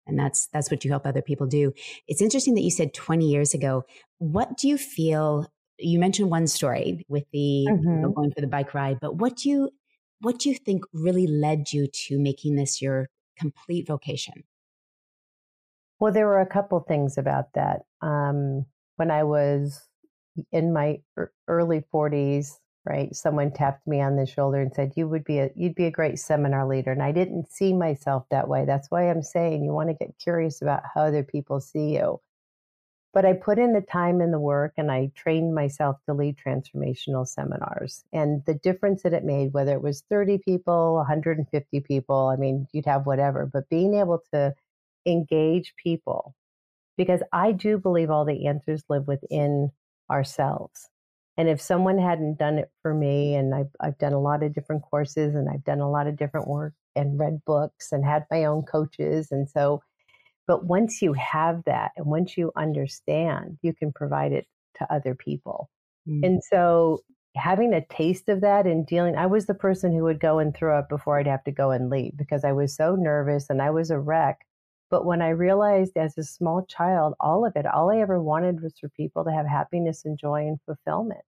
[0.07, 1.73] And that's that's what you help other people do.
[2.07, 3.83] It's interesting that you said 20 years ago.
[4.17, 5.47] What do you feel?
[5.77, 7.83] You mentioned one story with the mm-hmm.
[7.83, 8.13] you know, mm-hmm.
[8.13, 9.69] going for the bike ride, but what do you
[10.21, 14.43] what do you think really led you to making this your complete vocation?
[15.99, 17.85] Well, there were a couple things about that.
[18.01, 18.65] Um,
[18.97, 19.87] when I was
[20.51, 21.01] in my
[21.47, 23.15] early 40s, right?
[23.15, 25.91] Someone tapped me on the shoulder and said, "You would be a you'd be a
[25.91, 28.65] great seminar leader." And I didn't see myself that way.
[28.65, 32.21] That's why I'm saying you want to get curious about how other people see you.
[33.15, 36.35] But I put in the time and the work and I trained myself to lead
[36.37, 38.03] transformational seminars.
[38.11, 42.67] And the difference that it made, whether it was 30 people, 150 people, I mean,
[42.73, 44.53] you'd have whatever, but being able to
[45.05, 46.35] engage people
[46.97, 49.71] because I do believe all the answers live within
[50.11, 50.89] ourselves.
[51.37, 54.53] And if someone hadn't done it for me, and I've, I've done a lot of
[54.53, 58.25] different courses and I've done a lot of different work and read books and had
[58.29, 59.31] my own coaches.
[59.31, 59.81] And so,
[60.47, 65.15] but once you have that and once you understand, you can provide it to other
[65.15, 65.69] people.
[66.07, 66.23] Mm-hmm.
[66.23, 66.99] And so,
[67.35, 70.55] having a taste of that and dealing, I was the person who would go and
[70.55, 73.61] throw up before I'd have to go and leave because I was so nervous and
[73.61, 74.39] I was a wreck.
[74.89, 78.61] But when I realized as a small child, all of it, all I ever wanted
[78.61, 81.23] was for people to have happiness and joy and fulfillment.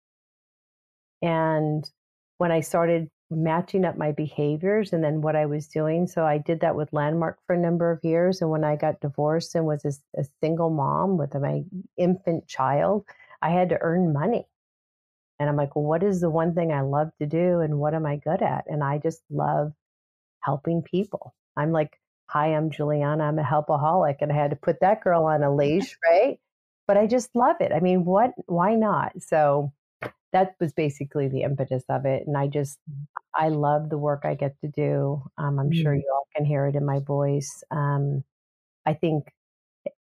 [1.21, 1.89] And
[2.37, 6.37] when I started matching up my behaviors and then what I was doing, so I
[6.37, 8.41] did that with Landmark for a number of years.
[8.41, 11.63] And when I got divorced and was a, a single mom with my
[11.97, 13.05] infant child,
[13.41, 14.47] I had to earn money.
[15.39, 17.93] And I'm like, well, what is the one thing I love to do and what
[17.93, 18.65] am I good at?
[18.67, 19.73] And I just love
[20.41, 21.35] helping people.
[21.55, 24.17] I'm like, hi, I'm Juliana, I'm a helpaholic.
[24.21, 26.39] And I had to put that girl on a leash, right?
[26.87, 27.71] But I just love it.
[27.73, 29.21] I mean, what, why not?
[29.21, 29.73] So
[30.33, 32.27] that was basically the impetus of it.
[32.27, 32.79] And I just,
[33.33, 35.23] I love the work I get to do.
[35.37, 35.81] Um, I'm mm-hmm.
[35.81, 37.63] sure you all can hear it in my voice.
[37.71, 38.23] Um,
[38.85, 39.31] I think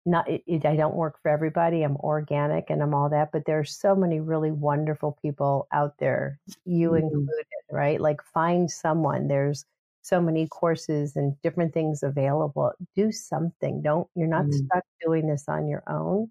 [0.04, 1.82] not, it, it, I don't work for everybody.
[1.82, 6.40] I'm organic and I'm all that, but there's so many really wonderful people out there,
[6.64, 7.04] you mm-hmm.
[7.04, 8.00] included, right?
[8.00, 9.28] Like find someone.
[9.28, 9.64] There's,
[10.02, 12.70] so many courses and different things available.
[12.94, 13.82] Do something.
[13.82, 14.54] Don't you're not mm.
[14.54, 16.30] stuck doing this on your own.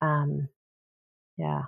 [0.00, 0.48] Um,
[1.36, 1.62] yeah.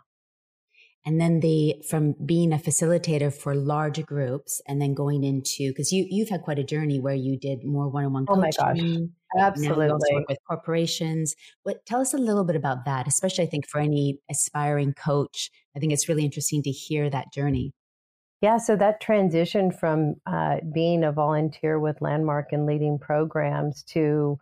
[1.05, 5.93] And then the from being a facilitator for large groups and then going into because
[5.93, 9.11] you you've had quite a journey where you did more one-on-one oh coaching.
[9.35, 9.49] my gosh.
[9.49, 11.35] absolutely now you work with corporations.
[11.65, 15.51] What tell us a little bit about that especially i think for any aspiring coach.
[15.77, 17.73] I think it's really interesting to hear that journey.
[18.41, 24.39] Yeah so that transition from uh, being a volunteer with landmark and leading programs to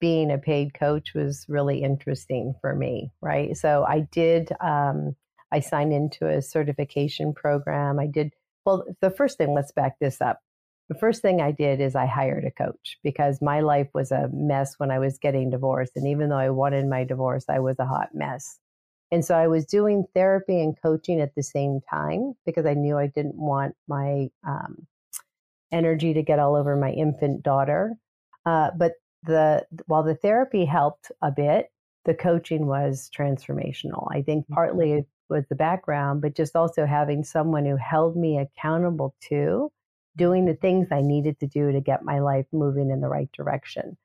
[0.00, 3.56] being a paid coach was really interesting for me right?
[3.56, 5.16] So i did um,
[5.54, 8.00] I signed into a certification program.
[8.00, 8.32] I did,
[8.66, 10.40] well, the first thing, let's back this up.
[10.88, 14.28] The first thing I did is I hired a coach because my life was a
[14.32, 15.92] mess when I was getting divorced.
[15.94, 18.58] And even though I wanted my divorce, I was a hot mess.
[19.12, 22.98] And so I was doing therapy and coaching at the same time because I knew
[22.98, 24.88] I didn't want my um,
[25.70, 27.94] energy to get all over my infant daughter.
[28.44, 31.68] Uh, but the while the therapy helped a bit,
[32.06, 34.08] the coaching was transformational.
[34.10, 34.54] I think mm-hmm.
[34.54, 39.70] partly was the background, but just also having someone who held me accountable to
[40.16, 43.30] doing the things I needed to do to get my life moving in the right
[43.32, 43.96] direction.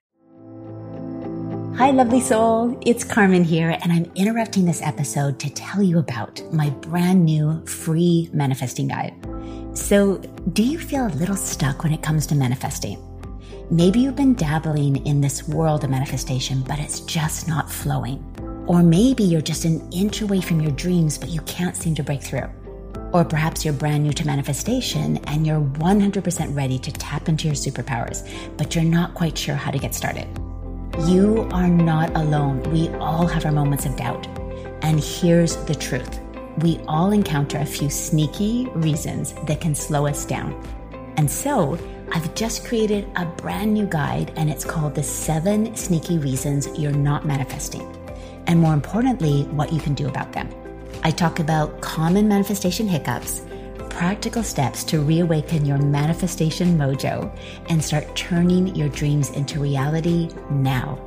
[1.78, 2.78] Hi, lovely soul.
[2.82, 7.66] It's Carmen here, and I'm interrupting this episode to tell you about my brand new
[7.66, 9.14] free manifesting guide.
[9.78, 10.18] So,
[10.52, 12.98] do you feel a little stuck when it comes to manifesting?
[13.72, 18.26] Maybe you've been dabbling in this world of manifestation, but it's just not flowing.
[18.70, 22.04] Or maybe you're just an inch away from your dreams, but you can't seem to
[22.04, 22.48] break through.
[23.12, 27.56] Or perhaps you're brand new to manifestation and you're 100% ready to tap into your
[27.56, 30.28] superpowers, but you're not quite sure how to get started.
[31.08, 32.62] You are not alone.
[32.72, 34.28] We all have our moments of doubt.
[34.84, 36.20] And here's the truth
[36.60, 40.54] we all encounter a few sneaky reasons that can slow us down.
[41.18, 41.80] And so,
[42.12, 46.92] I've just created a brand new guide, and it's called The Seven Sneaky Reasons You're
[46.92, 47.99] Not Manifesting
[48.50, 50.50] and more importantly, what you can do about them.
[51.04, 53.46] I talk about common manifestation hiccups,
[53.92, 57.32] practical steps to reawaken your manifestation mojo,
[57.70, 61.00] and start turning your dreams into reality now.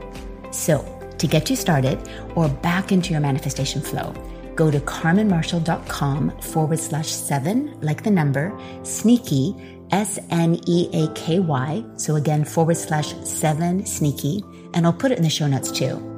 [0.52, 0.86] So,
[1.18, 1.98] to get you started
[2.36, 4.14] or back into your manifestation flow,
[4.54, 9.56] go to carmenmarshall.com forward slash seven, like the number, sneaky,
[9.90, 11.84] S N E A K Y.
[11.96, 14.44] So again, forward slash seven sneaky.
[14.74, 16.11] And I'll put it in the show notes too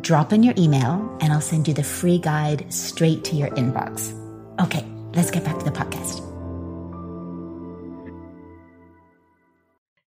[0.00, 4.12] drop in your email and I'll send you the free guide straight to your inbox.
[4.60, 6.24] Okay, let's get back to the podcast.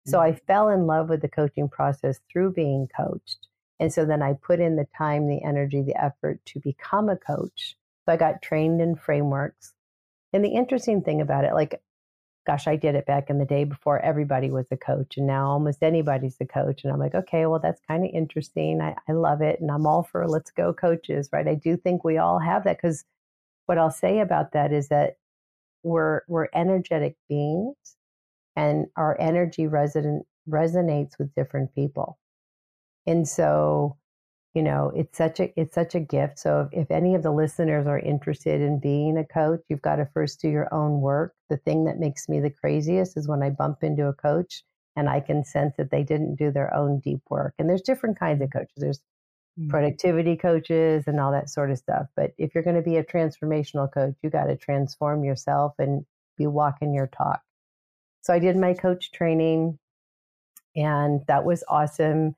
[0.05, 3.47] So I fell in love with the coaching process through being coached.
[3.79, 7.15] And so then I put in the time, the energy, the effort to become a
[7.15, 7.77] coach.
[8.05, 9.73] So I got trained in frameworks.
[10.33, 11.81] And the interesting thing about it, like
[12.45, 15.47] gosh, I did it back in the day before everybody was a coach, and now
[15.47, 16.83] almost anybody's a coach.
[16.83, 18.81] And I'm like, okay, well, that's kind of interesting.
[18.81, 21.47] I, I love it, and I'm all for let's go coaches, right?
[21.47, 23.05] I do think we all have that because
[23.67, 25.17] what I'll say about that is that
[25.83, 27.75] we're we're energetic beings,
[28.55, 32.17] and our energy resident resonates with different people,
[33.07, 33.97] and so
[34.53, 36.39] you know it's such a it's such a gift.
[36.39, 39.97] So if, if, any of the listeners are interested in being a coach you've got
[39.97, 41.33] to first do your own work.
[41.49, 44.63] The thing that makes me the craziest is when i bump into a coach
[44.95, 47.53] and i can sense that they didn't do their own deep work.
[47.59, 48.73] And there's different kinds of coaches.
[48.77, 48.99] There's
[49.59, 49.69] mm-hmm.
[49.69, 52.07] productivity coaches and all that sort of stuff.
[52.15, 56.05] But if you're going to be a transformational coach you got to transform yourself and
[56.37, 57.41] be walking your talk.
[58.21, 59.79] So i did my coach training
[60.75, 62.35] and that was awesome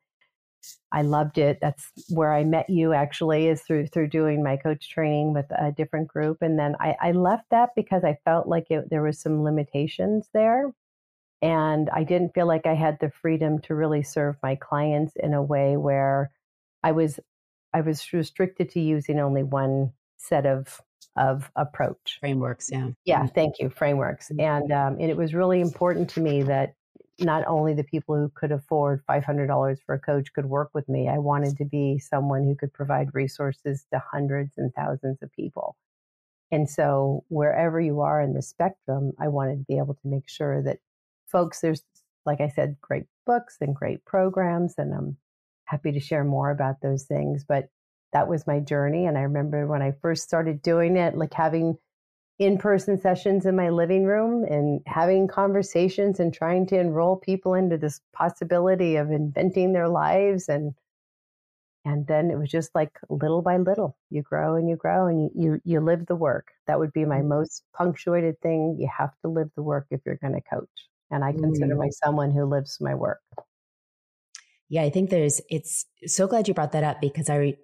[0.91, 1.59] I loved it.
[1.61, 5.71] That's where I met you actually is through through doing my coach training with a
[5.71, 6.41] different group.
[6.41, 10.29] And then I, I left that because I felt like it, there was some limitations
[10.33, 10.71] there.
[11.41, 15.33] And I didn't feel like I had the freedom to really serve my clients in
[15.33, 16.31] a way where
[16.83, 17.19] I was
[17.73, 20.81] I was restricted to using only one set of
[21.15, 22.69] of approach frameworks.
[22.71, 23.27] Yeah, yeah.
[23.27, 24.29] Thank you, frameworks.
[24.29, 24.39] Mm-hmm.
[24.39, 26.75] And um, and it was really important to me that
[27.19, 31.07] not only the people who could afford $500 for a coach could work with me,
[31.07, 35.75] I wanted to be someone who could provide resources to hundreds and thousands of people.
[36.51, 40.29] And so, wherever you are in the spectrum, I wanted to be able to make
[40.29, 40.77] sure that
[41.25, 41.83] folks, there's,
[42.25, 45.17] like I said, great books and great programs, and I'm
[45.65, 47.43] happy to share more about those things.
[47.43, 47.69] But
[48.11, 49.05] that was my journey.
[49.05, 51.77] And I remember when I first started doing it, like having
[52.45, 57.53] in person sessions in my living room and having conversations and trying to enroll people
[57.53, 60.73] into this possibility of inventing their lives and
[61.85, 65.23] and then it was just like little by little you grow and you grow and
[65.23, 67.27] you you, you live the work that would be my mm.
[67.27, 71.23] most punctuated thing you have to live the work if you're going to coach and
[71.23, 71.79] i consider mm.
[71.79, 73.21] myself someone who lives my work
[74.69, 77.55] yeah i think there's it's so glad you brought that up because i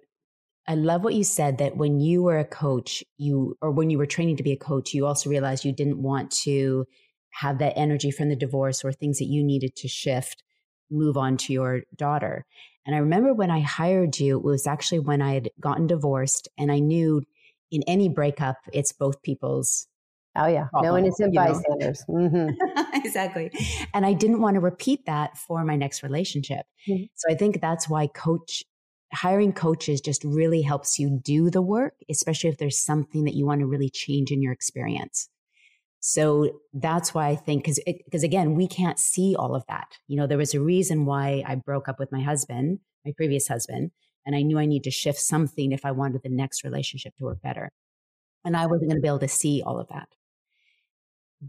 [0.68, 3.98] I love what you said that when you were a coach, you, or when you
[3.98, 6.86] were training to be a coach, you also realized you didn't want to
[7.30, 10.42] have that energy from the divorce or things that you needed to shift,
[10.90, 12.44] move on to your daughter.
[12.86, 16.48] And I remember when I hired you, it was actually when I had gotten divorced
[16.58, 17.22] and I knew
[17.70, 19.86] in any breakup, it's both people's.
[20.36, 20.68] Oh, yeah.
[20.74, 22.04] no innocent bystanders.
[22.08, 22.50] Mm-hmm.
[22.94, 23.50] exactly.
[23.92, 26.66] And I didn't want to repeat that for my next relationship.
[26.88, 27.04] Mm-hmm.
[27.14, 28.62] So I think that's why coach
[29.12, 33.46] hiring coaches just really helps you do the work, especially if there's something that you
[33.46, 35.28] want to really change in your experience.
[36.00, 39.98] So that's why I think, because because again, we can't see all of that.
[40.06, 43.48] You know, there was a reason why I broke up with my husband, my previous
[43.48, 43.90] husband,
[44.24, 47.24] and I knew I need to shift something if I wanted the next relationship to
[47.24, 47.70] work better.
[48.44, 50.08] And I wasn't going to be able to see all of that.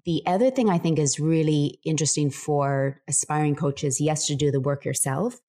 [0.06, 4.62] The other thing I think is really interesting for aspiring coaches, yes, to do the
[4.62, 5.40] work yourself,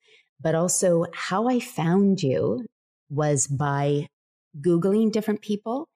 [0.42, 2.66] but also how I found you
[3.10, 4.06] was by
[4.60, 5.88] Googling different people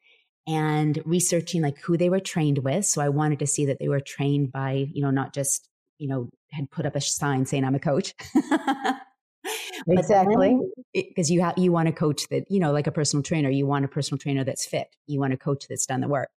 [0.47, 2.85] and researching like who they were trained with.
[2.87, 6.09] So I wanted to see that they were trained by, you know, not just, you
[6.09, 8.15] know, had put up a sign saying I'm a coach.
[9.89, 10.57] exactly.
[10.95, 13.67] Because you have, you want a coach that, you know, like a personal trainer, you
[13.67, 14.89] want a personal trainer that's fit.
[15.07, 16.31] You want a coach that's done the work.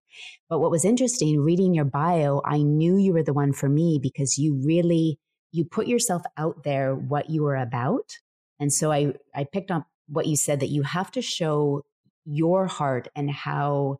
[0.48, 3.98] But what was interesting reading your bio, I knew you were the one for me
[4.02, 5.18] because you really
[5.52, 8.18] you put yourself out there what you are about.
[8.60, 11.84] And so I, I picked up what you said that you have to show
[12.24, 13.98] your heart and how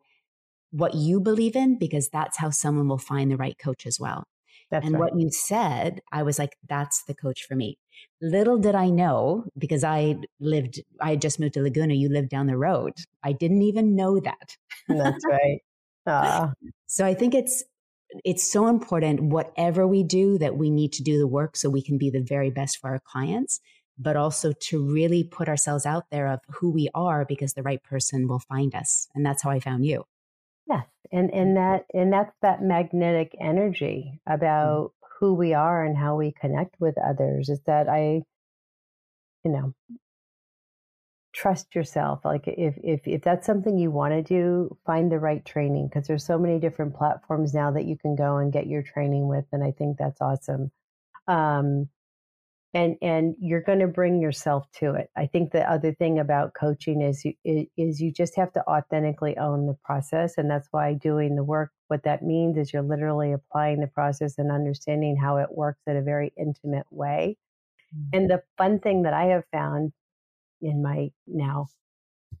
[0.71, 4.25] what you believe in, because that's how someone will find the right coach as well.
[4.69, 5.11] That's and right.
[5.11, 7.79] what you said, I was like, that's the coach for me.
[8.21, 12.29] Little did I know, because I lived, I had just moved to Laguna, you lived
[12.29, 12.93] down the road.
[13.23, 14.57] I didn't even know that.
[14.87, 15.59] That's right.
[16.07, 16.47] Uh.
[16.87, 17.63] So I think it's
[18.23, 21.83] it's so important, whatever we do, that we need to do the work so we
[21.83, 23.59] can be the very best for our clients,
[23.97, 27.83] but also to really put ourselves out there of who we are because the right
[27.83, 29.07] person will find us.
[29.13, 30.05] And that's how I found you.
[30.67, 30.85] Yes.
[31.11, 35.07] And, and that, and that's that magnetic energy about mm-hmm.
[35.19, 38.21] who we are and how we connect with others is that I,
[39.43, 39.73] you know,
[41.39, 42.19] trust yourself.
[42.25, 46.05] Like if if if that's something you want to do find the right training because
[46.05, 49.45] there's so many different platforms now that you can go and get your training with
[49.53, 50.69] and i think that's awesome.
[51.27, 51.87] Um
[52.73, 55.09] and and you're going to bring yourself to it.
[55.15, 57.33] I think the other thing about coaching is you
[57.77, 61.71] is you just have to authentically own the process and that's why doing the work
[61.87, 65.95] what that means is you're literally applying the process and understanding how it works in
[65.95, 67.37] a very intimate way.
[67.95, 68.17] Mm-hmm.
[68.17, 69.93] and the fun thing that i have found
[70.61, 71.67] in my now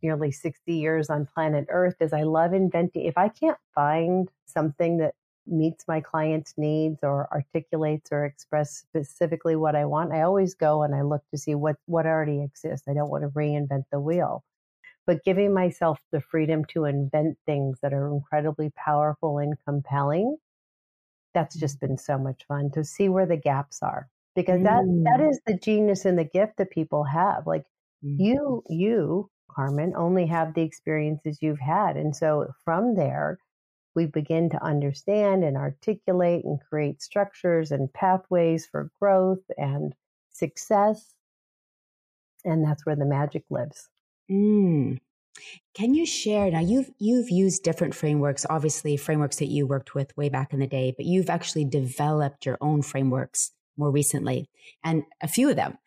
[0.01, 3.05] nearly 60 years on planet Earth is I love inventing.
[3.05, 9.55] If I can't find something that meets my client's needs or articulates or express specifically
[9.55, 12.87] what I want, I always go and I look to see what what already exists.
[12.87, 14.43] I don't want to reinvent the wheel.
[15.05, 20.37] But giving myself the freedom to invent things that are incredibly powerful and compelling,
[21.33, 24.07] that's just been so much fun to see where the gaps are.
[24.35, 25.03] Because that mm.
[25.05, 27.47] that is the genius and the gift that people have.
[27.47, 27.65] Like
[28.03, 28.23] Mm-hmm.
[28.23, 31.97] You, you, Carmen, only have the experiences you've had.
[31.97, 33.39] And so from there,
[33.95, 39.93] we begin to understand and articulate and create structures and pathways for growth and
[40.31, 41.13] success.
[42.45, 43.89] And that's where the magic lives.
[44.31, 44.99] Mm.
[45.73, 46.59] Can you share now?
[46.59, 50.67] You've you've used different frameworks, obviously frameworks that you worked with way back in the
[50.67, 54.49] day, but you've actually developed your own frameworks more recently,
[54.83, 55.77] and a few of them.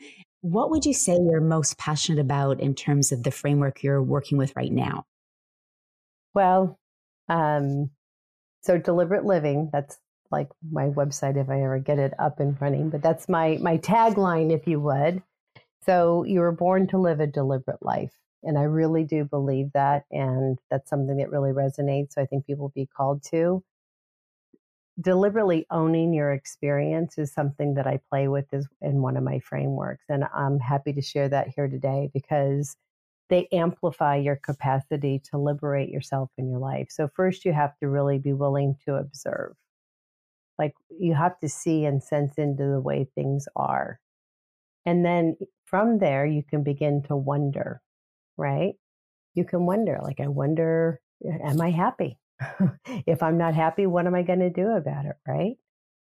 [0.43, 4.39] What would you say you're most passionate about in terms of the framework you're working
[4.39, 5.07] with right now?
[6.35, 6.79] Well,
[7.29, 7.91] um,
[8.63, 9.99] so deliberate living, that's
[10.33, 13.79] like my website if I ever get it up and running, but that's my my
[13.79, 15.23] tagline if you would.
[15.85, 18.13] So you were born to live a deliberate life.
[18.43, 20.05] And I really do believe that.
[20.11, 22.15] And that's something that really resonates.
[22.15, 23.63] So I think people will be called to
[25.01, 29.39] deliberately owning your experience is something that I play with is in one of my
[29.41, 30.05] frameworks.
[30.09, 32.77] And I'm happy to share that here today because
[33.31, 36.89] they amplify your capacity to liberate yourself in your life.
[36.91, 39.55] So, first, you have to really be willing to observe.
[40.59, 43.99] Like, you have to see and sense into the way things are.
[44.85, 47.81] And then from there, you can begin to wonder,
[48.37, 48.75] right?
[49.35, 52.19] You can wonder, like, I wonder, am I happy?
[53.07, 55.57] if I'm not happy, what am I going to do about it, right?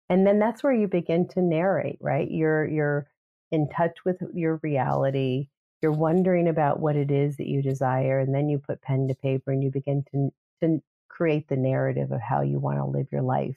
[0.08, 2.30] And then that's where you begin to narrate, right?
[2.30, 3.06] You're you're
[3.50, 5.48] in touch with your reality.
[5.80, 9.14] You're wondering about what it is that you desire, and then you put pen to
[9.14, 10.30] paper and you begin to
[10.62, 13.56] to create the narrative of how you want to live your life.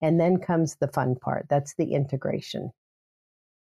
[0.00, 1.46] And then comes the fun part.
[1.48, 2.72] That's the integration.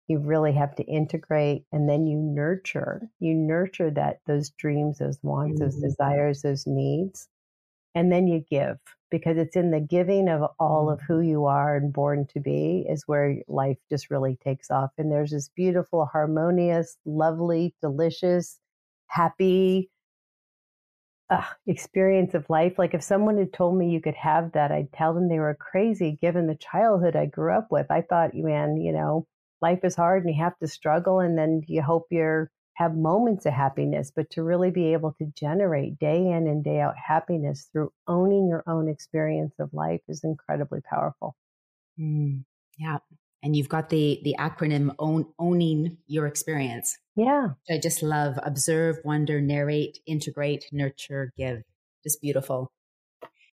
[0.06, 3.02] You really have to integrate and then you nurture.
[3.18, 5.64] You nurture that those dreams, those wants, mm-hmm.
[5.64, 7.28] those desires, those needs.
[7.94, 8.78] And then you give
[9.10, 12.86] because it's in the giving of all of who you are and born to be
[12.88, 14.90] is where life just really takes off.
[14.96, 18.58] And there's this beautiful, harmonious, lovely, delicious,
[19.08, 19.90] happy
[21.28, 22.78] uh, experience of life.
[22.78, 25.54] Like if someone had told me you could have that, I'd tell them they were
[25.54, 27.86] crazy given the childhood I grew up with.
[27.90, 29.26] I thought, man, you know,
[29.60, 32.50] life is hard and you have to struggle and then you hope you're
[32.80, 36.80] have moments of happiness, but to really be able to generate day in and day
[36.80, 41.36] out happiness through owning your own experience of life is incredibly powerful.
[42.00, 42.44] Mm,
[42.78, 42.96] yeah.
[43.42, 46.96] And you've got the the acronym own owning your experience.
[47.16, 47.48] Yeah.
[47.70, 51.62] I just love observe, wonder, narrate, integrate, nurture, give.
[52.02, 52.72] Just beautiful.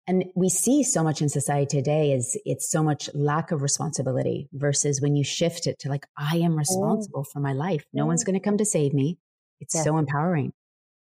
[0.07, 4.49] And we see so much in society today is it's so much lack of responsibility
[4.51, 7.85] versus when you shift it to like, I am responsible for my life.
[7.93, 9.19] No one's going to come to save me.
[9.59, 9.83] It's yes.
[9.83, 10.53] so empowering.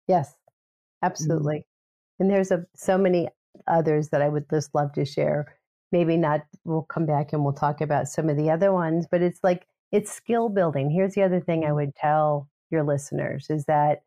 [0.08, 1.06] Yes, mm-hmm.
[1.06, 1.56] absolutely.
[1.56, 2.24] Mm-hmm.
[2.24, 3.30] And there's a, so many
[3.68, 5.56] others that I would just love to share.
[5.92, 9.22] Maybe not, we'll come back and we'll talk about some of the other ones, but
[9.22, 10.90] it's like, it's skill building.
[10.90, 11.76] Here's the other thing I mm-hmm.
[11.76, 14.02] would tell your listeners is that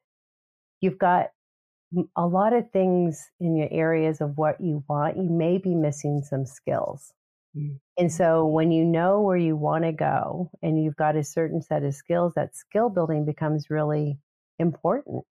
[0.80, 1.30] you've got
[2.16, 6.22] a lot of things in your areas of what you want, you may be missing
[6.22, 7.12] some skills.
[7.56, 7.78] Mm.
[7.98, 11.62] And so when you know where you want to go and you've got a certain
[11.62, 14.18] set of skills, that skill building becomes really
[14.58, 15.24] important,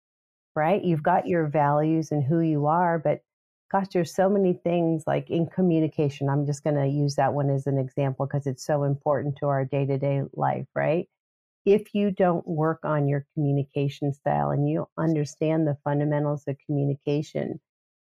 [0.55, 0.83] right?
[0.83, 3.21] You've got your values and who you are, but
[3.71, 6.29] gosh, there's so many things like in communication.
[6.29, 9.47] I'm just going to use that one as an example because it's so important to
[9.47, 11.07] our day to day life, right?
[11.65, 17.59] If you don't work on your communication style and you understand the fundamentals of communication,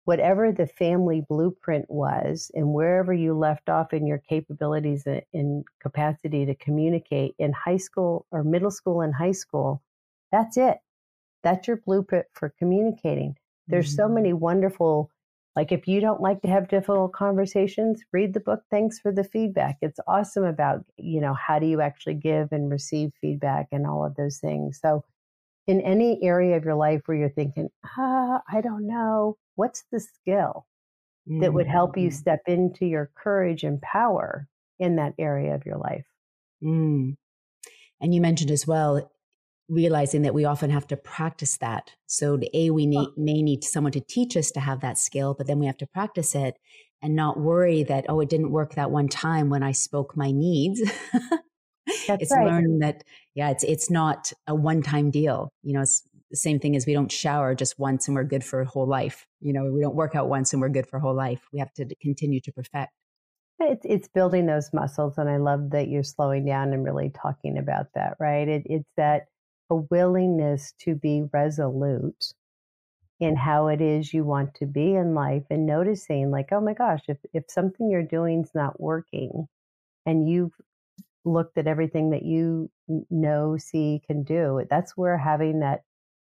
[0.05, 6.45] whatever the family blueprint was, and wherever you left off in your capabilities and capacity
[6.47, 9.83] to communicate in high school or middle school and high school,
[10.31, 10.79] that's it.
[11.43, 13.37] That's your blueprint for communicating.
[13.67, 14.03] There's mm-hmm.
[14.03, 15.11] so many wonderful
[15.59, 18.61] like if you don't like to have difficult conversations, read the book.
[18.71, 19.79] Thanks for the feedback.
[19.83, 24.07] It's awesome about, you know, how do you actually give and receive feedback and all
[24.07, 24.79] of those things.
[24.81, 25.03] So
[25.67, 29.99] in any area of your life where you're thinking, ah, I don't know, what's the
[29.99, 30.65] skill
[31.29, 31.41] mm-hmm.
[31.41, 32.17] that would help you mm-hmm.
[32.17, 34.47] step into your courage and power
[34.79, 36.07] in that area of your life?
[36.63, 37.17] Mm.
[38.01, 39.11] And you mentioned as well,
[39.69, 41.93] realizing that we often have to practice that.
[42.07, 45.47] So, A, we may, may need someone to teach us to have that skill, but
[45.47, 46.57] then we have to practice it
[47.03, 50.31] and not worry that, oh, it didn't work that one time when I spoke my
[50.31, 50.81] needs.
[51.87, 52.47] it's right.
[52.47, 53.05] learning that,
[53.35, 55.53] yeah, it's, it's not a one time deal.
[55.63, 58.45] You know, it's the same thing as we don't shower just once and we're good
[58.45, 59.27] for a whole life.
[59.41, 61.47] You know, we don't work out once and we're good for a whole life.
[61.53, 62.93] We have to continue to perfect.
[63.61, 67.59] It's it's building those muscles, and I love that you're slowing down and really talking
[67.59, 68.15] about that.
[68.21, 68.47] Right?
[68.47, 69.23] It, it's that
[69.71, 72.33] a willingness to be resolute
[73.21, 76.73] in how it is you want to be in life and noticing like oh my
[76.73, 79.47] gosh if, if something you're doing is not working
[80.07, 80.53] and you've
[81.25, 82.71] looked at everything that you
[83.11, 85.81] know see can do that's where having that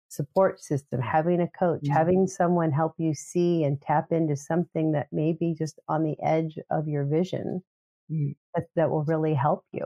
[0.09, 1.93] support system having a coach mm-hmm.
[1.93, 6.17] having someone help you see and tap into something that may be just on the
[6.23, 7.63] edge of your vision
[8.11, 8.33] mm-hmm.
[8.55, 9.85] that, that will really help you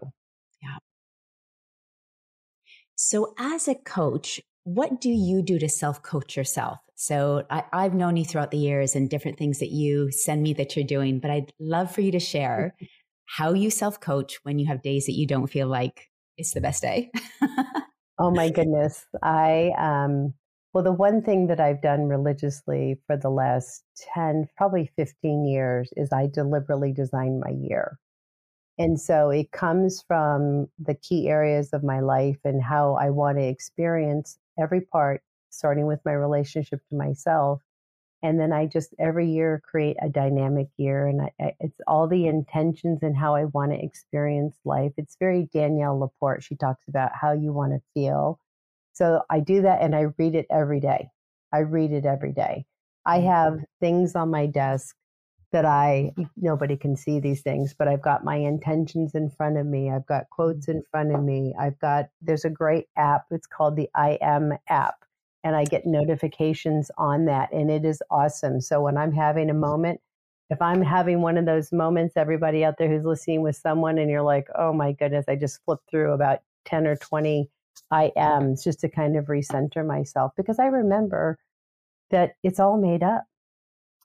[2.97, 6.79] so, as a coach, what do you do to self coach yourself?
[6.95, 10.55] So, I, have known you throughout the years and different things that you send me
[10.55, 12.75] that you're doing, but I'd love for you to share
[13.27, 16.61] how you self coach when you have days that you don't feel like it's the
[16.61, 17.11] best day.
[18.19, 19.05] oh my goodness.
[19.23, 20.35] I, um,
[20.73, 23.83] well, the one thing that I've done religiously for the last
[24.15, 27.99] 10, probably 15 years is I deliberately design my year.
[28.79, 33.39] And so it comes from the key areas of my life and how I want
[33.39, 37.63] to experience every part, starting with my relationship to myself.
[38.23, 41.07] And then I just every year create a dynamic year.
[41.07, 44.93] And I, it's all the intentions and how I want to experience life.
[44.97, 46.43] It's very Danielle Laporte.
[46.43, 48.41] She talks about how you want to feel.
[48.93, 51.11] So I do that and I read it every day.
[51.53, 52.67] I read it every day.
[53.07, 53.29] I mm-hmm.
[53.29, 54.97] have things on my desk
[55.53, 59.67] that I, nobody can see these things, but I've got my intentions in front of
[59.67, 59.91] me.
[59.91, 61.55] I've got quotes in front of me.
[61.59, 63.27] I've got, there's a great app.
[63.31, 65.05] It's called the I Am app.
[65.45, 67.53] And I get notifications on that.
[67.53, 68.61] And it is awesome.
[68.61, 70.01] So when I'm having a moment,
[70.51, 74.11] if I'm having one of those moments, everybody out there who's listening with someone and
[74.11, 77.49] you're like, oh my goodness, I just flipped through about 10 or 20
[77.91, 81.39] I ams just to kind of recenter myself because I remember
[82.11, 83.25] that it's all made up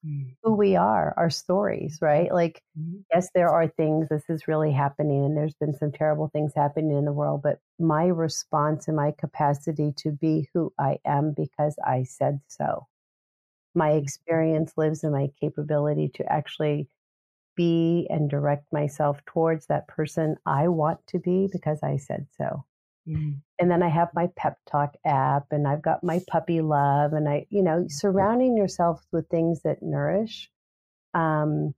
[0.05, 0.33] mm.
[0.43, 2.31] who we are, our stories, right?
[2.33, 2.97] Like, mm-hmm.
[3.13, 6.97] yes, there are things, this is really happening, and there's been some terrible things happening
[6.97, 11.75] in the world, but my response and my capacity to be who I am because
[11.85, 12.87] I said so.
[13.73, 16.89] My experience lives in my capability to actually
[17.55, 22.65] be and direct myself towards that person I want to be because I said so.
[23.07, 23.31] Mm-hmm.
[23.59, 27.27] And then I have my pep talk app and I've got my puppy love and
[27.27, 30.49] I, you know, surrounding yourself with things that nourish,
[31.13, 31.73] um,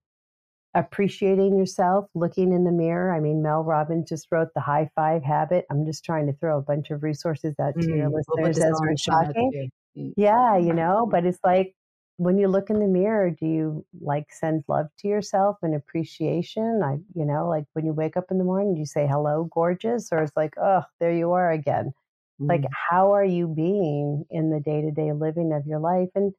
[0.74, 3.14] appreciating yourself, looking in the mirror.
[3.14, 5.66] I mean, Mel Robbins just wrote the high five habit.
[5.72, 7.98] I'm just trying to throw a bunch of resources out to mm-hmm.
[7.98, 9.72] your listeners as we're talking.
[9.96, 11.76] Yeah, you know, but it's like
[12.18, 16.82] when you look in the mirror, do you like send love to yourself and appreciation?
[16.84, 19.50] I, you know, like when you wake up in the morning, do you say hello,
[19.52, 21.94] gorgeous, or it's like, oh, there you are again.
[22.40, 22.50] Mm.
[22.50, 26.10] Like, how are you being in the day to day living of your life?
[26.16, 26.34] And,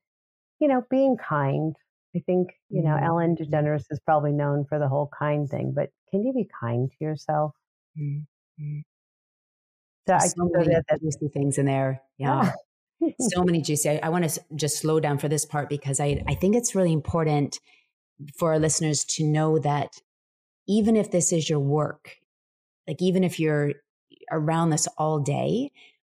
[0.60, 1.74] you know, being kind.
[2.16, 3.04] I think, you know, mm.
[3.04, 6.88] Ellen DeGeneres is probably known for the whole kind thing, but can you be kind
[6.88, 7.52] to yourself?
[7.98, 8.24] Mm.
[10.06, 12.00] So, I many that, juicy things in there.
[12.18, 12.44] Yeah.
[12.44, 12.52] yeah
[13.20, 13.90] so many juicy.
[13.90, 16.74] I, I want to just slow down for this part because I, I think it's
[16.74, 17.58] really important
[18.36, 20.00] for our listeners to know that
[20.66, 22.16] even if this is your work,
[22.86, 23.72] like even if you're
[24.30, 25.70] around this all day,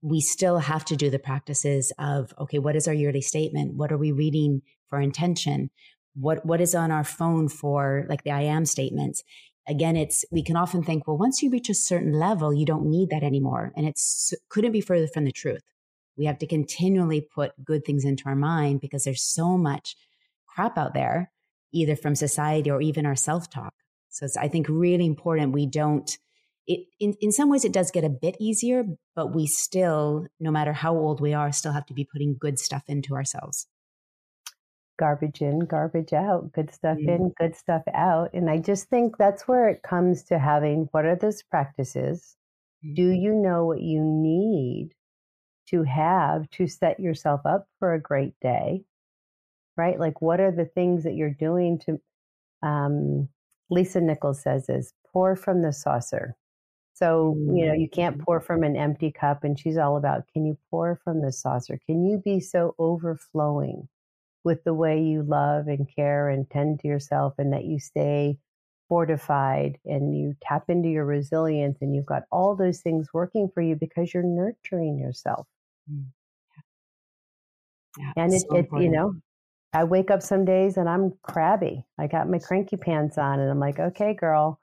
[0.01, 3.73] we still have to do the practices of okay, what is our yearly statement?
[3.75, 5.71] What are we reading for intention?
[6.13, 9.23] What what is on our phone for like the I am statements?
[9.67, 12.85] Again, it's we can often think, well, once you reach a certain level, you don't
[12.85, 15.63] need that anymore, and it's couldn't be further from the truth.
[16.17, 19.95] We have to continually put good things into our mind because there's so much
[20.47, 21.31] crap out there,
[21.73, 23.73] either from society or even our self talk.
[24.09, 26.17] So it's, I think, really important we don't.
[26.67, 28.85] It, in, in some ways, it does get a bit easier,
[29.15, 32.57] but we still, no matter how old we are, still have to be putting good
[32.57, 33.67] stuff into ourselves.
[34.97, 37.07] Garbage in, garbage out, good stuff mm.
[37.07, 38.33] in, good stuff out.
[38.33, 42.35] And I just think that's where it comes to having what are those practices?
[42.95, 44.91] Do you know what you need
[45.69, 48.83] to have to set yourself up for a great day,
[49.77, 49.99] right?
[49.99, 52.01] Like, what are the things that you're doing to,
[52.61, 53.29] um,
[53.69, 56.35] Lisa Nichols says is pour from the saucer.
[56.93, 59.43] So, you know, you can't pour from an empty cup.
[59.43, 61.79] And she's all about can you pour from the saucer?
[61.85, 63.89] Can you be so overflowing
[64.45, 68.37] with the way you love and care and tend to yourself and that you stay
[68.87, 73.61] fortified and you tap into your resilience and you've got all those things working for
[73.61, 75.47] you because you're nurturing yourself.
[75.91, 76.05] Mm.
[77.97, 78.11] Yeah.
[78.17, 79.13] and it, so it you know,
[79.73, 81.85] I wake up some days and I'm crabby.
[81.97, 84.59] I got my cranky pants on and I'm like, okay, girl.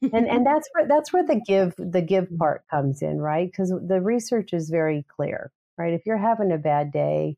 [0.00, 2.38] and and that's where that's where the give the give mm.
[2.38, 3.50] part comes in, right?
[3.50, 5.92] Because the research is very clear, right?
[5.94, 7.36] If you're having a bad day,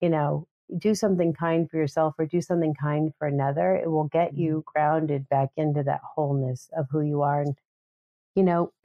[0.00, 0.46] you know,
[0.78, 3.76] do something kind for yourself or do something kind for another.
[3.76, 4.64] It will get you mm.
[4.64, 7.42] grounded back into that wholeness of who you are.
[7.42, 7.56] And
[8.34, 8.72] you know,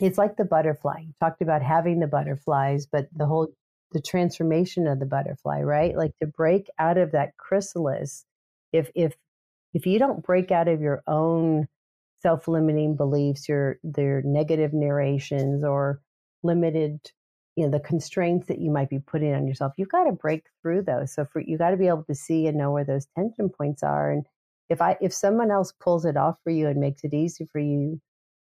[0.00, 1.00] it's like the butterfly.
[1.00, 3.48] You talked about having the butterflies, but the whole
[3.92, 5.96] the transformation of the butterfly, right?
[5.96, 8.24] Like to break out of that chrysalis.
[8.72, 9.14] If if
[9.72, 11.68] if you don't break out of your own
[12.20, 16.00] self-limiting beliefs, your their negative narrations or
[16.42, 16.98] limited,
[17.56, 20.44] you know, the constraints that you might be putting on yourself, you've got to break
[20.62, 21.14] through those.
[21.14, 23.82] So for you got to be able to see and know where those tension points
[23.82, 24.10] are.
[24.10, 24.26] And
[24.70, 27.60] if I if someone else pulls it off for you and makes it easy for
[27.60, 28.00] you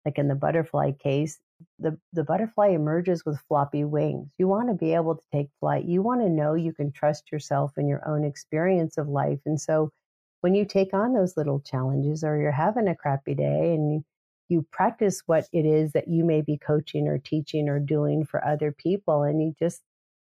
[0.07, 1.37] like in the butterfly case,
[1.79, 4.29] the, the butterfly emerges with floppy wings.
[4.37, 5.83] You want to be able to take flight.
[5.83, 9.39] You want to know you can trust yourself and your own experience of life.
[9.45, 9.91] And so
[10.39, 14.05] when you take on those little challenges or you're having a crappy day and you,
[14.47, 18.45] you practice what it is that you may be coaching or teaching or doing for
[18.45, 19.81] other people and you just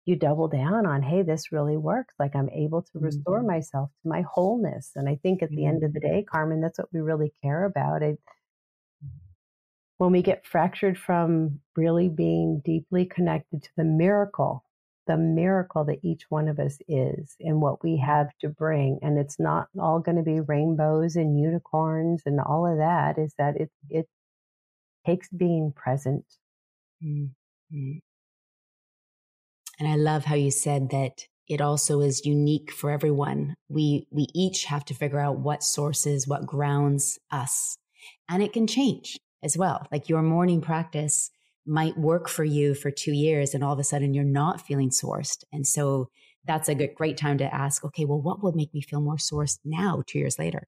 [0.06, 3.48] you double down on hey this really works like i'm able to restore mm-hmm.
[3.48, 5.70] myself to my wholeness and i think at the mm-hmm.
[5.70, 8.20] end of the day carmen that's what we really care about it,
[9.98, 14.64] when we get fractured from really being deeply connected to the miracle,
[15.08, 19.00] the miracle that each one of us is and what we have to bring.
[19.02, 23.34] And it's not all going to be rainbows and unicorns and all of that, is
[23.38, 24.08] that it, it
[25.06, 26.26] takes being present.
[27.04, 27.98] Mm-hmm.
[29.80, 33.54] And I love how you said that it also is unique for everyone.
[33.70, 37.78] We we each have to figure out what sources, what grounds us.
[38.30, 39.88] And it can change as well.
[39.92, 41.32] Like your morning practice
[41.66, 44.90] might work for you for two years and all of a sudden you're not feeling
[44.90, 45.44] sourced.
[45.54, 46.10] And so
[46.46, 49.18] that's a good, great time to ask, okay, well, what would make me feel more
[49.18, 50.68] sourced now, two years later?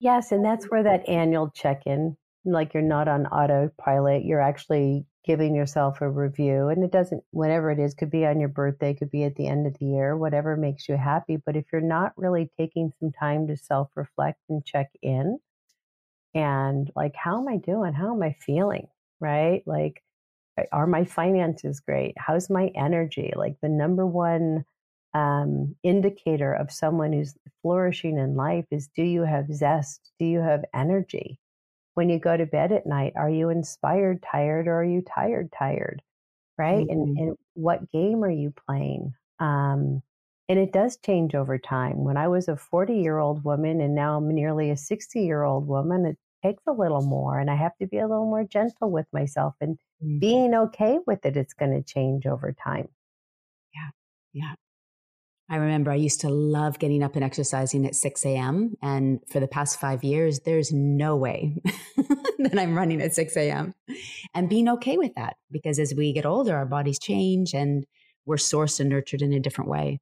[0.00, 0.32] Yes.
[0.32, 5.54] And that's where that annual check in, like you're not on autopilot, you're actually giving
[5.54, 6.68] yourself a review.
[6.68, 9.48] And it doesn't, whenever it is, could be on your birthday, could be at the
[9.48, 11.36] end of the year, whatever makes you happy.
[11.44, 15.38] But if you're not really taking some time to self reflect and check in,
[16.34, 17.92] and like, how am I doing?
[17.92, 18.88] How am I feeling?
[19.20, 19.62] Right?
[19.66, 20.02] Like,
[20.72, 22.14] are my finances great?
[22.16, 23.32] How's my energy?
[23.36, 24.64] Like, the number one
[25.14, 30.12] um, indicator of someone who's flourishing in life is do you have zest?
[30.18, 31.38] Do you have energy?
[31.94, 35.50] When you go to bed at night, are you inspired, tired, or are you tired,
[35.56, 36.02] tired?
[36.56, 36.86] Right?
[36.86, 36.90] Mm-hmm.
[36.90, 39.14] And, and what game are you playing?
[39.40, 40.02] Um,
[40.48, 42.04] and it does change over time.
[42.04, 45.42] When I was a 40 year old woman and now I'm nearly a 60 year
[45.42, 48.44] old woman, it takes a little more and I have to be a little more
[48.44, 50.18] gentle with myself and mm-hmm.
[50.18, 51.36] being okay with it.
[51.36, 52.88] It's going to change over time.
[53.74, 53.90] Yeah.
[54.32, 54.54] Yeah.
[55.50, 58.74] I remember I used to love getting up and exercising at 6 a.m.
[58.82, 61.56] And for the past five years, there's no way
[61.96, 63.74] that I'm running at 6 a.m.
[64.34, 67.86] and being okay with that because as we get older, our bodies change and
[68.26, 70.00] we're sourced and nurtured in a different way.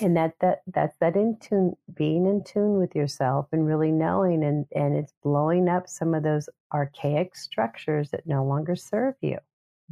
[0.00, 4.42] And that, that that's that in tune, being in tune with yourself and really knowing,
[4.42, 9.38] and, and it's blowing up some of those archaic structures that no longer serve you.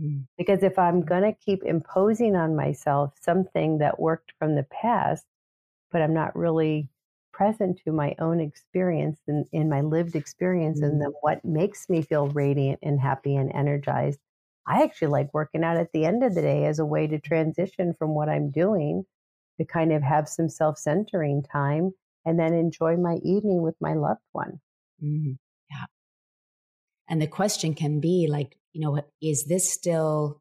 [0.01, 0.25] Mm.
[0.39, 5.27] Because if I'm going to keep imposing on myself something that worked from the past,
[5.91, 6.89] but I'm not really
[7.33, 10.85] present to my own experience and in my lived experience mm.
[10.85, 14.21] and then what makes me feel radiant and happy and energized,
[14.67, 17.19] I actually like working out at the end of the day as a way to
[17.19, 19.05] transition from what I'm doing
[19.59, 21.93] to kind of have some self centering time
[22.25, 24.61] and then enjoy my evening with my loved one.
[25.03, 25.39] Mm.
[25.71, 25.87] Yeah.
[27.09, 30.41] And the question can be like, you know, is this still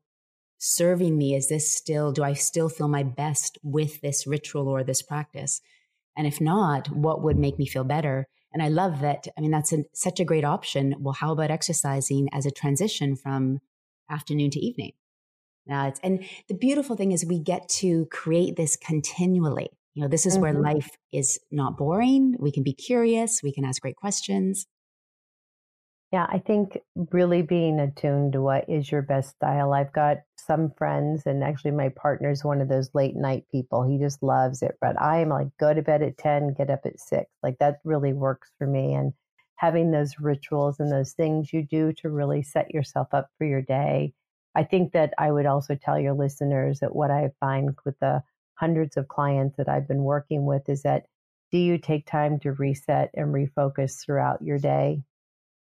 [0.58, 1.36] serving me?
[1.36, 5.60] Is this still, do I still feel my best with this ritual or this practice?
[6.16, 8.28] And if not, what would make me feel better?
[8.54, 9.28] And I love that.
[9.38, 10.96] I mean, that's a, such a great option.
[11.00, 13.60] Well, how about exercising as a transition from
[14.10, 14.92] afternoon to evening?
[15.66, 19.70] Now it's, and the beautiful thing is we get to create this continually.
[19.94, 20.42] You know, this is mm-hmm.
[20.42, 22.36] where life is not boring.
[22.40, 23.42] We can be curious.
[23.44, 24.66] We can ask great questions.
[26.12, 26.78] Yeah, I think
[27.12, 29.72] really being attuned to what is your best style.
[29.72, 33.88] I've got some friends, and actually, my partner's one of those late night people.
[33.88, 34.76] He just loves it.
[34.82, 37.32] But I'm like, go to bed at 10, get up at 6.
[37.44, 38.94] Like, that really works for me.
[38.94, 39.14] And
[39.56, 43.62] having those rituals and those things you do to really set yourself up for your
[43.62, 44.12] day.
[44.56, 48.24] I think that I would also tell your listeners that what I find with the
[48.56, 51.06] hundreds of clients that I've been working with is that
[51.52, 55.04] do you take time to reset and refocus throughout your day?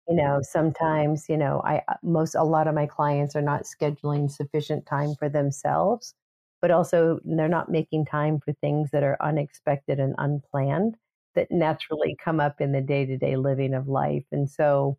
[0.08, 3.62] you know sometimes you know i uh, most a lot of my clients are not
[3.64, 6.14] scheduling sufficient time for themselves
[6.60, 10.96] but also they're not making time for things that are unexpected and unplanned
[11.34, 14.98] that naturally come up in the day-to-day living of life and so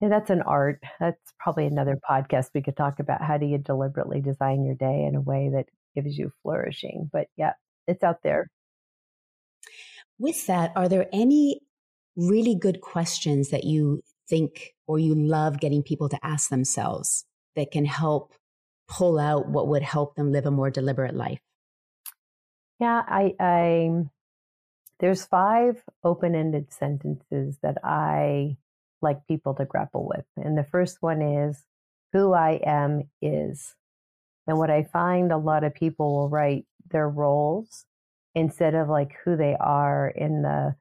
[0.00, 0.82] yeah, that's an art.
[1.00, 2.12] That's probably another mm-hmm.
[2.12, 5.50] podcast we could talk about how do you deliberately design your day in a way
[5.54, 7.54] that gives you flourishing but yeah
[7.86, 8.28] it's out mm-hmm.
[8.28, 8.50] there.
[10.18, 11.60] With that are there any
[12.16, 17.24] really good questions that you think or you love getting people to ask themselves
[17.54, 18.34] that can help
[18.88, 21.40] pull out what would help them live a more deliberate life?
[22.80, 23.90] Yeah, I, I
[25.00, 28.56] there's five open-ended sentences that I
[29.06, 30.26] like people to grapple with.
[30.36, 31.64] And the first one is
[32.12, 33.74] who I am is.
[34.48, 37.86] And what I find a lot of people will write their roles
[38.34, 40.76] instead of like who they are in the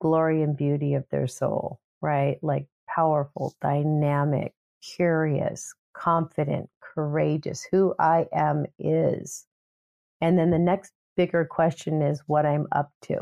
[0.00, 2.38] glory and beauty of their soul, right?
[2.42, 7.66] Like powerful, dynamic, curious, confident, courageous.
[7.70, 9.46] Who I am is.
[10.20, 13.20] And then the next bigger question is what I'm up to.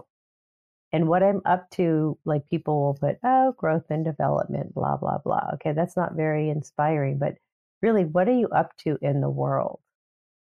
[0.93, 5.19] And what I'm up to, like people will put, oh, growth and development, blah, blah,
[5.19, 5.51] blah.
[5.55, 7.35] Okay, that's not very inspiring, but
[7.81, 9.81] really, what are you up to in the world?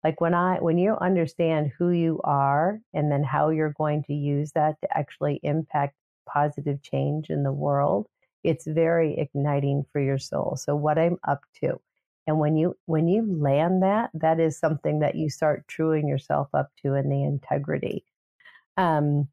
[0.02, 4.14] Like when I, when you understand who you are and then how you're going to
[4.14, 5.94] use that to actually impact
[6.26, 8.06] positive change in the world,
[8.42, 10.56] it's very igniting for your soul.
[10.56, 11.80] So what I'm up to.
[12.26, 16.48] And when you when you land that, that is something that you start truing yourself
[16.54, 18.04] up to in the integrity.
[18.76, 19.28] Um,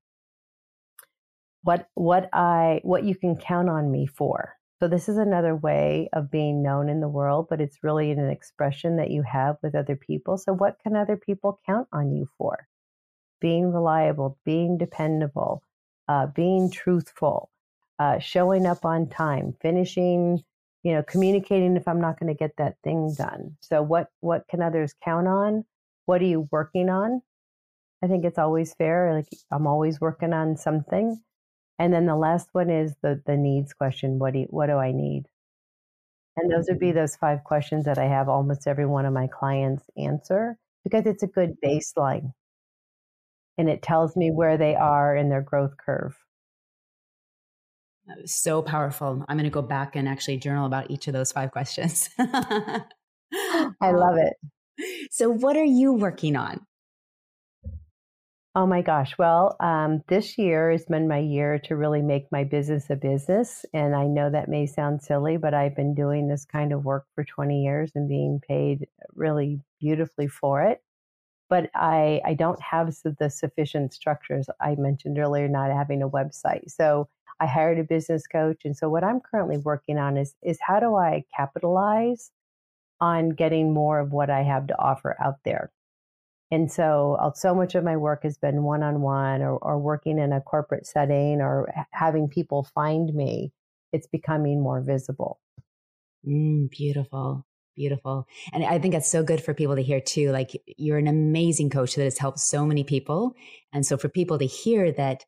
[1.64, 4.54] what what I what you can count on me for.
[4.80, 8.30] So this is another way of being known in the world, but it's really an
[8.30, 10.38] expression that you have with other people.
[10.38, 12.68] So what can other people count on you for?
[13.42, 15.64] Being reliable, being dependable,
[16.08, 17.50] uh, being truthful,
[17.98, 20.44] uh, showing up on time, finishing,
[20.84, 23.58] you know, communicating if I'm not going to get that thing done.
[23.62, 25.66] So what what can others count on?
[26.06, 27.22] What are you working on?
[28.04, 29.14] I think it's always fair.
[29.14, 31.20] Like I'm always working on something.
[31.80, 34.20] And then the last one is the the needs question.
[34.20, 35.26] What do you, what do I need?
[36.36, 36.98] And those would be mm-hmm.
[36.98, 41.24] those five questions that I have almost every one of my clients answer because it's
[41.24, 42.34] a good baseline
[43.58, 46.16] and it tells me where they are in their growth curve.
[48.26, 49.26] So powerful.
[49.28, 52.10] I'm going to go back and actually journal about each of those five questions.
[52.20, 52.82] I
[53.82, 54.34] love it.
[55.12, 56.66] So, what are you working on?
[58.58, 59.16] Oh my gosh.
[59.20, 63.66] Well, um, this year has been my year to really make my business a business.
[63.72, 67.06] And I know that may sound silly, but I've been doing this kind of work
[67.14, 70.82] for 20 years and being paid really beautifully for it.
[71.50, 74.48] But I, I don't have the sufficient structures.
[74.62, 76.70] I mentioned earlier not having a website.
[76.72, 78.64] So I hired a business coach.
[78.66, 82.32] And so what I'm currently working on is, is how do I capitalize
[83.02, 85.72] on getting more of what I have to offer out there?
[86.50, 90.18] And so, uh, so much of my work has been one on one or working
[90.18, 93.52] in a corporate setting or having people find me.
[93.92, 95.40] It's becoming more visible.
[96.26, 97.46] Mm, beautiful.
[97.76, 98.28] Beautiful.
[98.54, 100.32] And I think that's so good for people to hear too.
[100.32, 103.36] Like you're an amazing coach that has helped so many people.
[103.72, 105.26] And so for people to hear that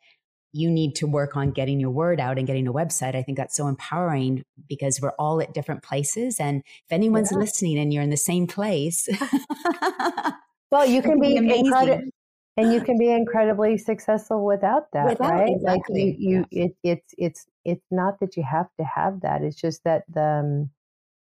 [0.51, 3.37] you need to work on getting your word out and getting a website, I think
[3.37, 6.39] that's so empowering because we're all at different places.
[6.39, 7.37] And if anyone's yeah.
[7.37, 9.07] listening and you're in the same place,
[10.71, 12.09] Well, you can be, incredible,
[12.57, 15.49] and you can be incredibly successful without that, without, right?
[15.49, 16.05] Exactly.
[16.05, 16.63] Like you, you yeah.
[16.65, 19.41] it, it's it's it's not that you have to have that.
[19.41, 20.69] It's just that the um,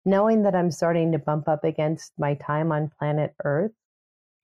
[0.04, 3.72] knowing that I'm starting to bump up against my time on planet Earth.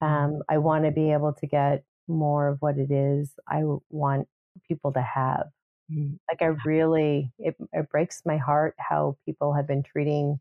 [0.01, 0.37] Um, mm-hmm.
[0.49, 4.27] I want to be able to get more of what it is I want
[4.67, 5.47] people to have.
[5.91, 6.17] Mm.
[6.29, 10.39] Like I really, it, it breaks my heart how people have been treating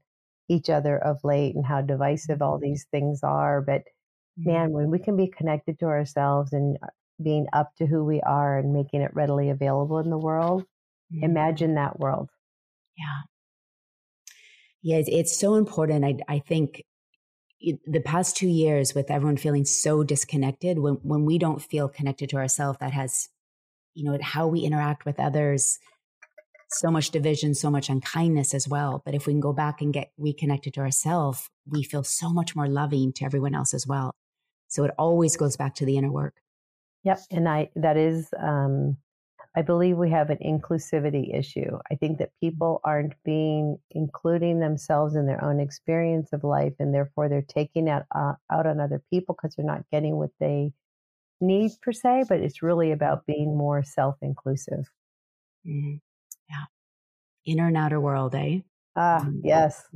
[0.49, 2.65] each other of late and how divisive all mm-hmm.
[2.65, 3.61] these things are.
[3.61, 3.83] But
[4.37, 6.87] man, when we can be connected to ourselves and uh,
[7.23, 10.63] being up to who we are and making it readily available in the world,
[11.13, 11.25] mm-hmm.
[11.25, 12.31] imagine that world.
[12.99, 13.23] Yeah.
[14.83, 16.05] Yeah, it's, it's so important.
[16.05, 16.83] I, I think
[17.61, 21.89] it, the past two years with everyone feeling so disconnected, when, when we don't feel
[21.89, 23.29] connected to ourselves, that has,
[23.95, 25.79] you know, how we interact with others,
[26.69, 29.01] so much division, so much unkindness as well.
[29.05, 32.57] But if we can go back and get reconnected to ourselves, we feel so much
[32.57, 34.15] more loving to everyone else as well.
[34.69, 36.35] So it always goes back to the inner work.
[37.05, 37.21] Yep.
[37.31, 38.97] And I, that is, um,
[39.57, 41.79] I believe we have an inclusivity issue.
[41.91, 46.93] I think that people aren't being including themselves in their own experience of life, and
[46.93, 50.73] therefore they're taking out uh, out on other people because they're not getting what they
[51.41, 52.25] need per se.
[52.29, 54.91] But it's really about being more self inclusive.
[55.67, 55.97] Mm-hmm.
[56.51, 56.65] Yeah,
[57.47, 58.61] inner and outer world, eh?
[58.97, 59.87] Ah, um, yes.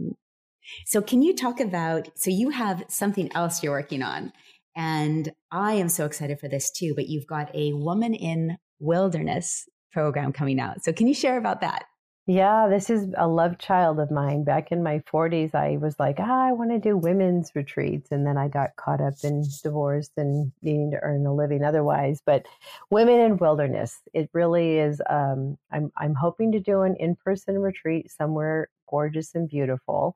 [0.87, 2.11] So, can you talk about?
[2.15, 4.33] So, you have something else you're working on,
[4.79, 9.69] and I am so excited for this too, but you've got a woman in wilderness
[9.93, 10.85] program coming out.
[10.85, 11.87] So can you share about that?
[12.29, 14.45] Yeah, this is a love child of mine.
[14.45, 18.13] Back in my 40s, I was like, ah, I want to do women's retreats.
[18.13, 22.23] And then I got caught up in divorce and needing to earn a living otherwise.
[22.25, 22.47] But
[22.91, 25.03] Women in Wilderness, it really is.
[25.11, 30.15] Um, I'm, I'm hoping to do an in person retreat somewhere gorgeous and beautiful.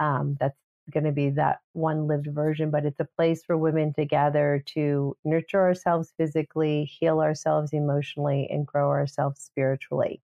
[0.00, 0.58] Um, that's
[0.90, 4.62] going to be that one lived version, but it's a place for women to gather
[4.74, 10.20] to nurture ourselves physically, heal ourselves emotionally, and grow ourselves spiritually.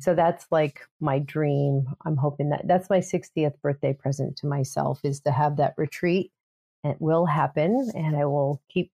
[0.00, 1.86] So that's like my dream.
[2.04, 6.30] I'm hoping that that's my 60th birthday present to myself is to have that retreat.
[6.84, 8.92] It will happen, and I will keep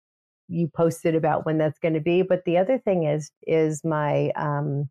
[0.48, 2.22] you posted about when that's going to be.
[2.22, 4.88] But the other thing is, is my um,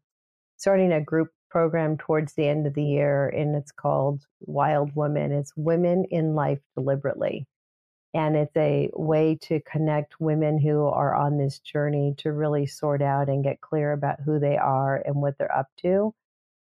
[0.58, 5.32] starting a group program towards the end of the year, and it's called Wild Women.
[5.32, 7.45] It's Women in Life Deliberately.
[8.16, 13.04] And it's a way to connect women who are on this journey to really sort
[13.04, 16.16] out and get clear about who they are and what they're up to,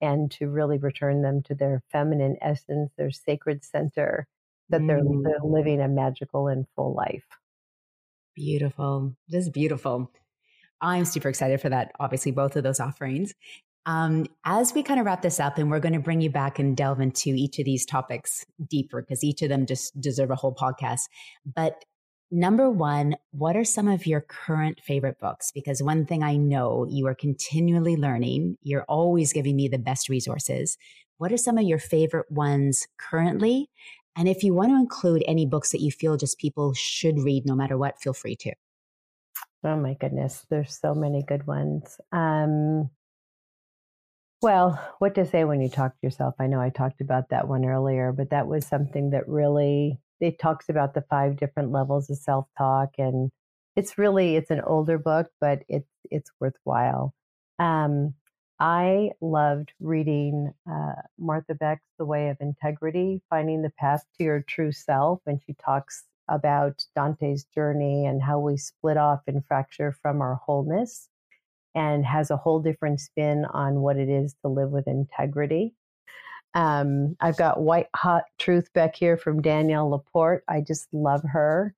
[0.00, 4.28] and to really return them to their feminine essence, their sacred center,
[4.68, 4.86] that mm.
[4.86, 7.26] they're, they're living a magical and full life.
[8.36, 9.16] Beautiful.
[9.28, 10.12] Just beautiful.
[10.80, 11.90] I'm super excited for that.
[11.98, 13.34] Obviously, both of those offerings.
[13.88, 16.58] Um, as we kind of wrap this up, and we're going to bring you back
[16.58, 20.36] and delve into each of these topics deeper because each of them just deserve a
[20.36, 21.08] whole podcast.
[21.46, 21.86] But
[22.30, 25.50] number one, what are some of your current favorite books?
[25.54, 30.10] Because one thing I know you are continually learning, you're always giving me the best
[30.10, 30.76] resources.
[31.16, 33.70] What are some of your favorite ones currently?
[34.14, 37.46] And if you want to include any books that you feel just people should read
[37.46, 38.52] no matter what, feel free to.
[39.64, 41.98] Oh my goodness, there's so many good ones.
[42.12, 42.90] Um,
[44.42, 46.34] well, what to say when you talk to yourself?
[46.38, 50.38] I know I talked about that one earlier, but that was something that really it
[50.38, 53.30] talks about the five different levels of self-talk and
[53.76, 57.14] it's really it's an older book, but it's it's worthwhile.
[57.58, 58.14] Um,
[58.60, 64.42] I loved reading uh, Martha Beck's The Way of Integrity, Finding the Path to Your
[64.42, 65.20] True Self.
[65.26, 70.34] And she talks about Dante's journey and how we split off and fracture from our
[70.34, 71.08] wholeness
[71.78, 75.72] and has a whole different spin on what it is to live with integrity.
[76.54, 80.42] Um, I've got White Hot Truth back here from Danielle Laporte.
[80.48, 81.72] I just love her.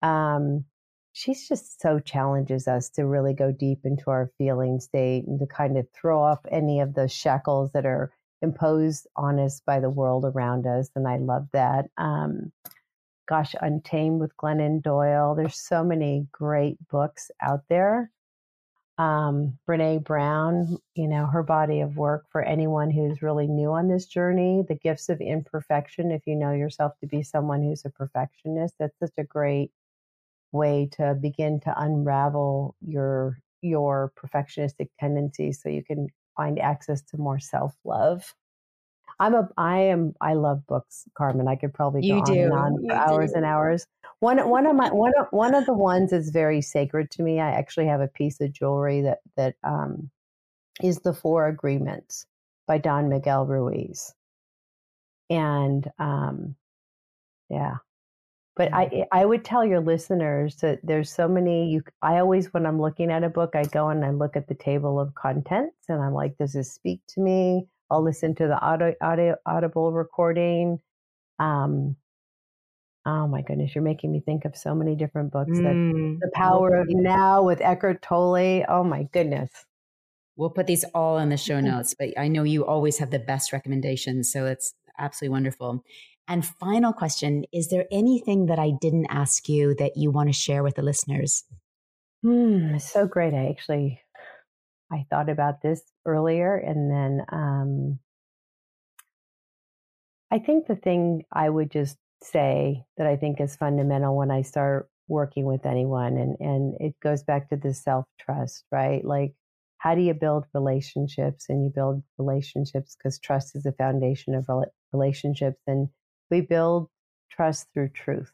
[0.00, 0.64] Um,
[1.12, 5.46] she's just so challenges us to really go deep into our feeling state and to
[5.46, 9.90] kind of throw off any of the shackles that are imposed on us by the
[9.90, 10.88] world around us.
[10.96, 11.90] And I love that.
[11.98, 12.52] Um,
[13.28, 15.34] gosh, Untamed with Glennon Doyle.
[15.34, 18.10] There's so many great books out there.
[19.02, 23.88] Um, Brene Brown, you know, her body of work for anyone who's really new on
[23.88, 26.12] this journey, The Gifts of Imperfection.
[26.12, 29.72] If you know yourself to be someone who's a perfectionist, that's such a great
[30.52, 37.16] way to begin to unravel your your perfectionistic tendencies so you can find access to
[37.16, 38.32] more self-love.
[39.18, 41.48] I'm a I am I love books, Carmen.
[41.48, 42.42] I could probably go you on do.
[42.42, 43.36] and on for hours do.
[43.36, 43.86] and hours.
[44.20, 47.40] One one of my one of one of the ones is very sacred to me.
[47.40, 50.10] I actually have a piece of jewelry that that um,
[50.82, 52.26] is the Four Agreements
[52.66, 54.14] by Don Miguel Ruiz.
[55.30, 56.56] And um,
[57.48, 57.76] yeah,
[58.56, 59.06] but I.
[59.12, 63.10] I would tell your listeners that there's so many you I always when I'm looking
[63.10, 66.12] at a book I go and I look at the table of contents and I'm
[66.12, 67.66] like does this speak to me?
[67.92, 70.80] I'll listen to the audio, audio audible recording.
[71.38, 71.96] Um
[73.04, 75.62] oh my goodness, you're making me think of so many different books mm.
[75.62, 78.64] that The Power of Now with Eckhart Tolle.
[78.68, 79.50] Oh my goodness.
[80.36, 83.18] We'll put these all in the show notes, but I know you always have the
[83.18, 85.84] best recommendations, so it's absolutely wonderful.
[86.26, 90.32] And final question Is there anything that I didn't ask you that you want to
[90.32, 91.44] share with the listeners?
[92.22, 93.34] Hmm, so great.
[93.34, 94.00] I actually
[94.92, 97.98] I thought about this earlier and then um,
[100.30, 104.42] I think the thing I would just say that I think is fundamental when I
[104.42, 109.04] start working with anyone and and it goes back to the self-trust, right?
[109.04, 109.34] Like
[109.78, 114.48] how do you build relationships and you build relationships because trust is the foundation of
[114.92, 115.88] relationships and
[116.30, 116.88] we build
[117.30, 118.32] trust through truth.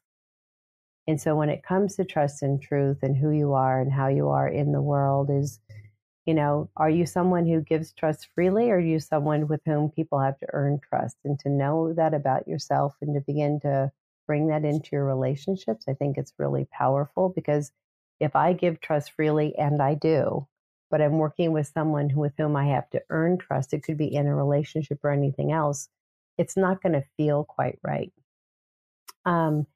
[1.08, 4.08] And so when it comes to trust and truth and who you are and how
[4.08, 5.58] you are in the world is,
[6.28, 9.90] you know, are you someone who gives trust freely or are you someone with whom
[9.90, 11.16] people have to earn trust?
[11.24, 13.90] And to know that about yourself and to begin to
[14.28, 17.72] bring that into your relationships, I think it's really powerful because
[18.20, 20.46] if I give trust freely and I do,
[20.90, 24.14] but I'm working with someone with whom I have to earn trust, it could be
[24.14, 25.88] in a relationship or anything else
[26.38, 28.12] it's not going to feel quite right.
[29.26, 29.66] Um,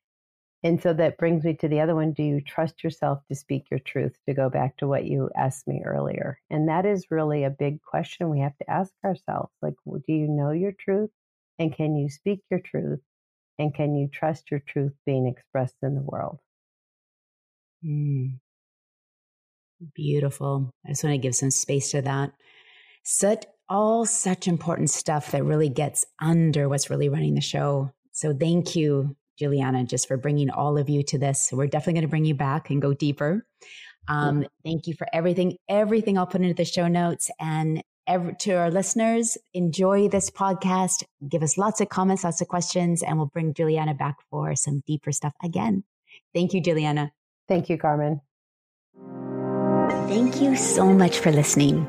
[0.63, 2.13] and so that brings me to the other one.
[2.13, 4.17] Do you trust yourself to speak your truth?
[4.29, 6.39] To go back to what you asked me earlier.
[6.51, 9.53] And that is really a big question we have to ask ourselves.
[9.61, 11.11] Like, do you know your truth?
[11.59, 13.01] And can you speak your truth?
[13.59, 16.39] And can you trust your truth being expressed in the world?
[17.85, 18.39] Mm.
[19.95, 20.71] Beautiful.
[20.87, 22.33] I just want to give some space to that.
[23.03, 27.91] Such all such important stuff that really gets under what's really running the show.
[28.13, 31.51] So thank you, Juliana, just for bringing all of you to this.
[31.53, 33.45] We're definitely going to bring you back and go deeper.
[34.09, 35.57] Um, thank you for everything.
[35.69, 41.05] Everything I'll put into the show notes and every, to our listeners, enjoy this podcast.
[41.29, 44.83] Give us lots of comments, lots of questions, and we'll bring Juliana back for some
[44.87, 45.85] deeper stuff again.
[46.35, 47.13] Thank you, Juliana.
[47.49, 48.21] Thank you, Carmen.
[50.09, 51.87] Thank you so much for listening.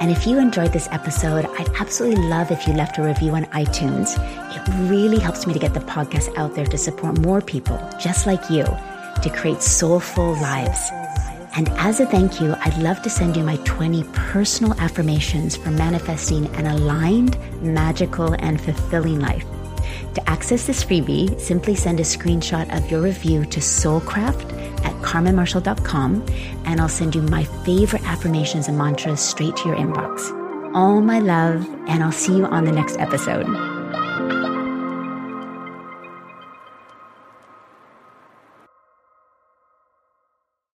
[0.00, 3.44] And if you enjoyed this episode, I'd absolutely love if you left a review on
[3.46, 4.16] iTunes.
[4.54, 8.26] It really helps me to get the podcast out there to support more people just
[8.26, 10.90] like you to create soulful lives.
[11.56, 15.70] And as a thank you, I'd love to send you my 20 personal affirmations for
[15.70, 19.46] manifesting an aligned, magical, and fulfilling life.
[20.16, 24.50] To access this freebie, simply send a screenshot of your review to soulcraft
[24.82, 26.24] at carmenmarshall.com
[26.64, 30.32] and I'll send you my favorite affirmations and mantras straight to your inbox.
[30.74, 33.75] All my love, and I'll see you on the next episode.